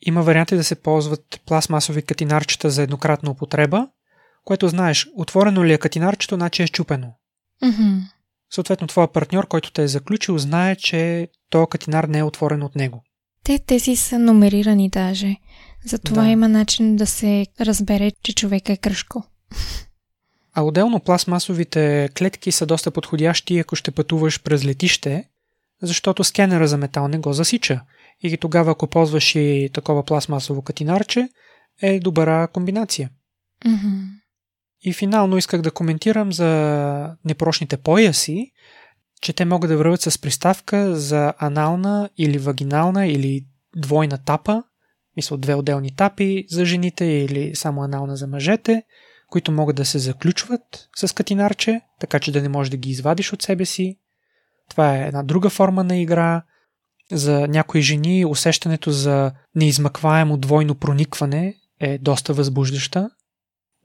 Има 0.00 0.22
варианти 0.22 0.56
да 0.56 0.64
се 0.64 0.74
ползват 0.74 1.40
пластмасови 1.46 2.02
катинарчета 2.02 2.70
за 2.70 2.82
еднократна 2.82 3.30
употреба, 3.30 3.88
което 4.44 4.68
знаеш, 4.68 5.08
отворено 5.16 5.64
ли 5.64 5.72
е 5.72 5.78
катинарчето, 5.78 6.34
значи 6.34 6.62
е 6.62 6.66
щупено. 6.66 7.12
Mm-hmm. 7.64 8.00
Съответно, 8.54 8.86
твоя 8.86 9.12
партньор, 9.12 9.46
който 9.46 9.72
те 9.72 9.82
е 9.82 9.88
заключил, 9.88 10.38
знае, 10.38 10.76
че 10.76 11.28
този 11.50 11.66
катинар 11.70 12.04
не 12.04 12.18
е 12.18 12.22
отворен 12.22 12.62
от 12.62 12.76
него. 12.76 13.02
Те 13.44 13.58
тези 13.58 13.96
са 13.96 14.18
номерирани 14.18 14.88
даже. 14.88 15.36
Затова 15.84 16.22
Да. 16.22 16.28
има 16.28 16.48
начин 16.48 16.96
да 16.96 17.06
се 17.06 17.46
разбере, 17.60 18.12
че 18.22 18.34
човек 18.34 18.68
е 18.68 18.76
кръшко. 18.76 19.24
А 20.54 20.62
отделно 20.62 21.00
пластмасовите 21.00 22.08
клетки 22.18 22.52
са 22.52 22.66
доста 22.66 22.90
подходящи, 22.90 23.58
ако 23.58 23.76
ще 23.76 23.90
пътуваш 23.90 24.42
през 24.42 24.64
летище, 24.64 25.24
защото 25.82 26.24
скенера 26.24 26.68
за 26.68 26.76
метал 26.76 27.08
не 27.08 27.18
го 27.18 27.32
засича. 27.32 27.80
И 28.22 28.36
тогава, 28.36 28.70
ако 28.70 28.86
ползваш 28.86 29.34
и 29.34 29.70
такова 29.72 30.04
пластмасово 30.04 30.62
катинарче, 30.62 31.28
е 31.82 32.00
добра 32.00 32.46
комбинация. 32.46 33.10
Mm-hmm. 33.66 34.04
И 34.82 34.92
финално 34.92 35.36
исках 35.36 35.62
да 35.62 35.70
коментирам 35.70 36.32
за 36.32 37.16
непрочните 37.24 37.76
пояси, 37.76 38.52
че 39.20 39.32
те 39.32 39.44
могат 39.44 39.70
да 39.70 39.76
върват 39.76 40.00
с 40.00 40.18
приставка 40.18 40.96
за 40.96 41.34
анална 41.38 42.10
или 42.18 42.38
вагинална 42.38 43.06
или 43.06 43.46
двойна 43.76 44.18
тапа, 44.18 44.62
мисля 45.16 45.38
две 45.38 45.54
отделни 45.54 45.96
тапи 45.96 46.44
за 46.50 46.64
жените 46.64 47.04
или 47.04 47.54
само 47.54 47.82
анална 47.82 48.16
за 48.16 48.26
мъжете, 48.26 48.82
които 49.28 49.52
могат 49.52 49.76
да 49.76 49.84
се 49.84 49.98
заключват 49.98 50.88
с 50.96 51.14
катинарче, 51.14 51.80
така 52.00 52.18
че 52.18 52.32
да 52.32 52.42
не 52.42 52.48
можеш 52.48 52.70
да 52.70 52.76
ги 52.76 52.90
извадиш 52.90 53.32
от 53.32 53.42
себе 53.42 53.64
си. 53.64 53.98
Това 54.70 54.96
е 54.96 55.06
една 55.06 55.22
друга 55.22 55.50
форма 55.50 55.84
на 55.84 55.96
игра. 55.96 56.42
За 57.12 57.48
някои 57.48 57.82
жени 57.82 58.24
усещането 58.24 58.90
за 58.90 59.32
неизмъкваемо 59.54 60.36
двойно 60.36 60.74
проникване 60.74 61.54
е 61.80 61.98
доста 61.98 62.32
възбуждаща. 62.32 63.10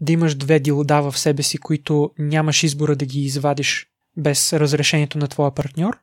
Да 0.02 0.12
имаш 0.12 0.36
две 0.36 0.60
дилда 0.60 1.02
в 1.02 1.18
себе 1.18 1.44
си, 1.44 1.58
които 1.58 2.12
нямаш 2.20 2.64
избора 2.64 2.96
да 2.96 3.06
ги 3.06 3.22
извадиш 3.22 3.88
без 4.18 4.54
разрешението 4.54 5.18
на 5.18 5.28
твоя 5.28 5.56
партньор, 5.56 6.00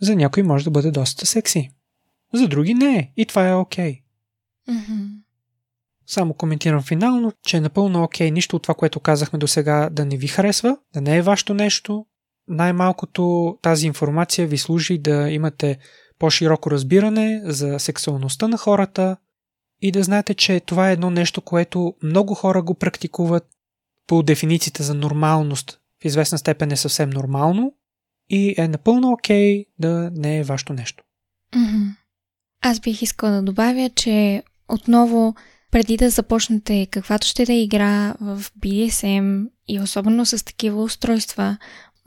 за 0.00 0.16
някой 0.16 0.42
може 0.42 0.64
да 0.64 0.70
бъде 0.70 0.90
доста 0.90 1.26
секси. 1.26 1.70
За 2.34 2.48
други 2.48 2.74
не. 2.74 3.12
И 3.16 3.26
това 3.26 3.48
е 3.48 3.54
окей. 3.54 3.92
Okay. 3.92 4.02
Mm-hmm. 4.68 5.23
Само 6.06 6.34
коментирам 6.34 6.82
финално, 6.82 7.32
че 7.46 7.56
е 7.56 7.60
напълно 7.60 8.02
окей 8.02 8.30
нищо 8.30 8.56
от 8.56 8.62
това, 8.62 8.74
което 8.74 9.00
казахме 9.00 9.38
до 9.38 9.46
сега 9.46 9.88
да 9.92 10.04
не 10.04 10.16
ви 10.16 10.28
харесва, 10.28 10.76
да 10.94 11.00
не 11.00 11.16
е 11.16 11.22
вашето 11.22 11.54
нещо. 11.54 12.06
Най-малкото 12.48 13.56
тази 13.62 13.86
информация 13.86 14.46
ви 14.46 14.58
служи 14.58 14.98
да 14.98 15.30
имате 15.30 15.78
по-широко 16.18 16.70
разбиране 16.70 17.40
за 17.44 17.78
сексуалността 17.78 18.48
на 18.48 18.58
хората 18.58 19.16
и 19.82 19.92
да 19.92 20.02
знаете, 20.02 20.34
че 20.34 20.60
това 20.60 20.90
е 20.90 20.92
едно 20.92 21.10
нещо, 21.10 21.40
което 21.40 21.94
много 22.02 22.34
хора 22.34 22.62
го 22.62 22.74
практикуват 22.74 23.44
по 24.06 24.22
дефинициите 24.22 24.82
за 24.82 24.94
нормалност. 24.94 25.80
В 26.02 26.04
известна 26.04 26.38
степен 26.38 26.72
е 26.72 26.76
съвсем 26.76 27.10
нормално 27.10 27.74
и 28.30 28.54
е 28.58 28.68
напълно 28.68 29.12
окей 29.12 29.64
да 29.78 30.10
не 30.14 30.38
е 30.38 30.44
вашето 30.44 30.72
нещо. 30.72 31.04
Аз 32.62 32.80
бих 32.80 33.02
искала 33.02 33.32
да 33.32 33.42
добавя, 33.42 33.90
че 33.94 34.42
отново 34.68 35.34
преди 35.74 35.96
да 35.96 36.10
започнете 36.10 36.86
каквато 36.86 37.26
ще 37.26 37.44
да 37.44 37.52
игра 37.52 38.14
в 38.20 38.42
BDSM 38.60 39.46
и 39.68 39.80
особено 39.80 40.26
с 40.26 40.44
такива 40.44 40.82
устройства, 40.82 41.56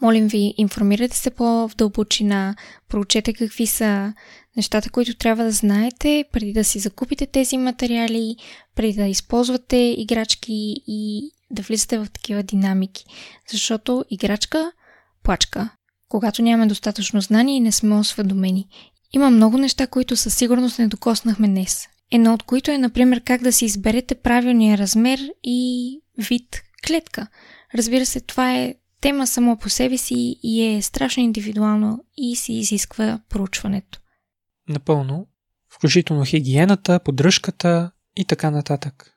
молим 0.02 0.28
ви, 0.28 0.54
информирайте 0.58 1.18
се 1.18 1.30
по-в 1.30 1.76
дълбочина, 1.76 2.56
проучете 2.90 3.34
какви 3.34 3.68
са 3.68 4.14
нещата, 4.58 4.90
които 4.90 5.18
трябва 5.18 5.44
да 5.44 5.52
знаете 5.52 6.26
преди 6.32 6.54
да 6.54 6.64
си 6.64 6.80
закупите 6.80 7.26
тези 7.26 7.58
материали, 7.58 8.36
преди 8.76 8.94
да 8.94 9.08
използвате 9.08 9.96
играчки 9.98 10.76
и 10.88 11.32
да 11.52 11.62
влизате 11.62 11.98
в 11.98 12.08
такива 12.14 12.44
динамики. 12.44 13.06
Защото 13.52 14.06
играчка 14.10 14.72
плачка, 15.24 15.70
когато 16.10 16.42
нямаме 16.42 16.68
достатъчно 16.68 17.22
знание 17.22 17.56
и 17.56 17.60
не 17.60 17.72
сме 17.72 17.96
осведомени. 17.96 18.68
Има 19.14 19.30
много 19.30 19.58
неща, 19.58 19.88
които 19.88 20.16
със 20.16 20.36
сигурност 20.36 20.80
не 20.80 20.88
докоснахме 20.88 21.48
днес. 21.48 21.88
Едно 22.12 22.34
от 22.34 22.44
които 22.44 22.72
е, 22.72 22.78
например, 22.78 23.24
как 23.24 23.42
да 23.42 23.54
си 23.54 23.66
изберете 23.66 24.16
правилния 24.16 24.78
размер 24.78 25.20
и 25.44 26.02
вид 26.18 26.62
клетка. 26.88 27.28
Разбира 27.76 28.06
се, 28.06 28.20
това 28.20 28.56
е 28.56 28.76
тема 29.02 29.28
само 29.28 29.58
по 29.58 29.70
себе 29.70 29.98
си 29.98 30.40
и 30.44 30.64
е 30.64 30.82
страшно 30.82 31.24
индивидуално 31.24 32.06
и 32.18 32.36
си 32.36 32.54
изисква 32.54 33.22
проучването. 33.30 34.00
Напълно. 34.70 35.28
Включително 35.70 36.26
хигиената, 36.26 37.00
поддръжката 37.00 37.92
и 38.16 38.26
така 38.26 38.52
нататък. 38.52 39.17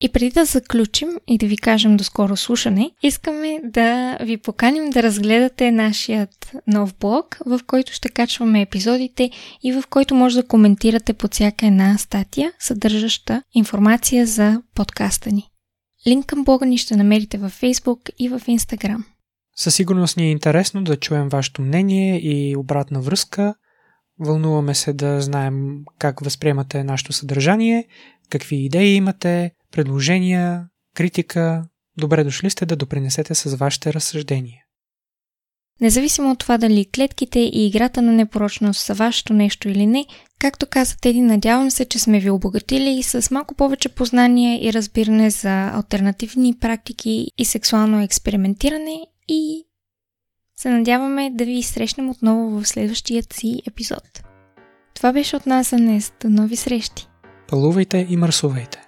И 0.00 0.08
преди 0.08 0.30
да 0.30 0.44
заключим 0.44 1.08
и 1.26 1.38
да 1.38 1.46
ви 1.46 1.56
кажем 1.56 1.96
до 1.96 2.04
скоро 2.04 2.36
слушане, 2.36 2.90
искаме 3.02 3.60
да 3.64 4.18
ви 4.22 4.36
поканим 4.36 4.90
да 4.90 5.02
разгледате 5.02 5.70
нашият 5.70 6.52
нов 6.66 6.94
блог, 7.00 7.38
в 7.46 7.60
който 7.66 7.92
ще 7.92 8.08
качваме 8.08 8.62
епизодите 8.62 9.30
и 9.62 9.72
в 9.72 9.82
който 9.90 10.14
може 10.14 10.42
да 10.42 10.46
коментирате 10.46 11.12
под 11.12 11.34
всяка 11.34 11.66
една 11.66 11.98
статия, 11.98 12.52
съдържаща 12.58 13.42
информация 13.54 14.26
за 14.26 14.62
подкаста 14.74 15.32
ни. 15.32 15.50
Линк 16.06 16.26
към 16.26 16.44
блога 16.44 16.66
ни 16.66 16.78
ще 16.78 16.96
намерите 16.96 17.38
във 17.38 17.60
Facebook 17.60 18.10
и 18.18 18.28
в 18.28 18.40
Instagram. 18.40 19.04
Със 19.56 19.74
сигурност 19.74 20.16
ни 20.16 20.26
е 20.26 20.30
интересно 20.30 20.84
да 20.84 20.96
чуем 20.96 21.28
вашето 21.28 21.62
мнение 21.62 22.20
и 22.22 22.56
обратна 22.56 23.00
връзка. 23.00 23.54
Вълнуваме 24.20 24.74
се 24.74 24.92
да 24.92 25.20
знаем 25.20 25.78
как 25.98 26.20
възприемате 26.20 26.84
нашето 26.84 27.12
съдържание, 27.12 27.86
какви 28.30 28.56
идеи 28.56 28.94
имате, 28.94 29.52
предложения, 29.72 30.66
критика, 30.94 31.64
добре 31.98 32.24
дошли 32.24 32.50
сте 32.50 32.66
да 32.66 32.76
допринесете 32.76 33.34
с 33.34 33.56
вашите 33.56 33.92
разсъждения. 33.92 34.64
Независимо 35.80 36.30
от 36.30 36.38
това 36.38 36.58
дали 36.58 36.86
клетките 36.94 37.38
и 37.38 37.66
играта 37.66 38.02
на 38.02 38.12
непорочност 38.12 38.80
са 38.80 38.94
вашето 38.94 39.32
нещо 39.32 39.68
или 39.68 39.86
не, 39.86 40.06
както 40.38 40.66
каза 40.70 40.96
Теди, 40.96 41.20
надявам 41.20 41.70
се, 41.70 41.84
че 41.84 41.98
сме 41.98 42.20
ви 42.20 42.30
обогатили 42.30 43.02
с 43.02 43.30
малко 43.30 43.54
повече 43.54 43.88
познание 43.88 44.68
и 44.68 44.72
разбиране 44.72 45.30
за 45.30 45.68
альтернативни 45.68 46.54
практики 46.60 47.30
и 47.38 47.44
сексуално 47.44 48.02
експериментиране 48.02 49.06
и 49.28 49.64
се 50.56 50.70
надяваме 50.70 51.30
да 51.30 51.44
ви 51.44 51.62
срещнем 51.62 52.10
отново 52.10 52.60
в 52.60 52.68
следващият 52.68 53.32
си 53.32 53.62
епизод. 53.66 54.22
Това 54.94 55.12
беше 55.12 55.36
от 55.36 55.46
нас 55.46 55.70
за 55.70 55.76
днес. 55.76 56.12
До 56.20 56.30
нови 56.30 56.56
срещи! 56.56 57.08
Пълувайте 57.48 58.06
и 58.10 58.16
мърсувайте! 58.16 58.87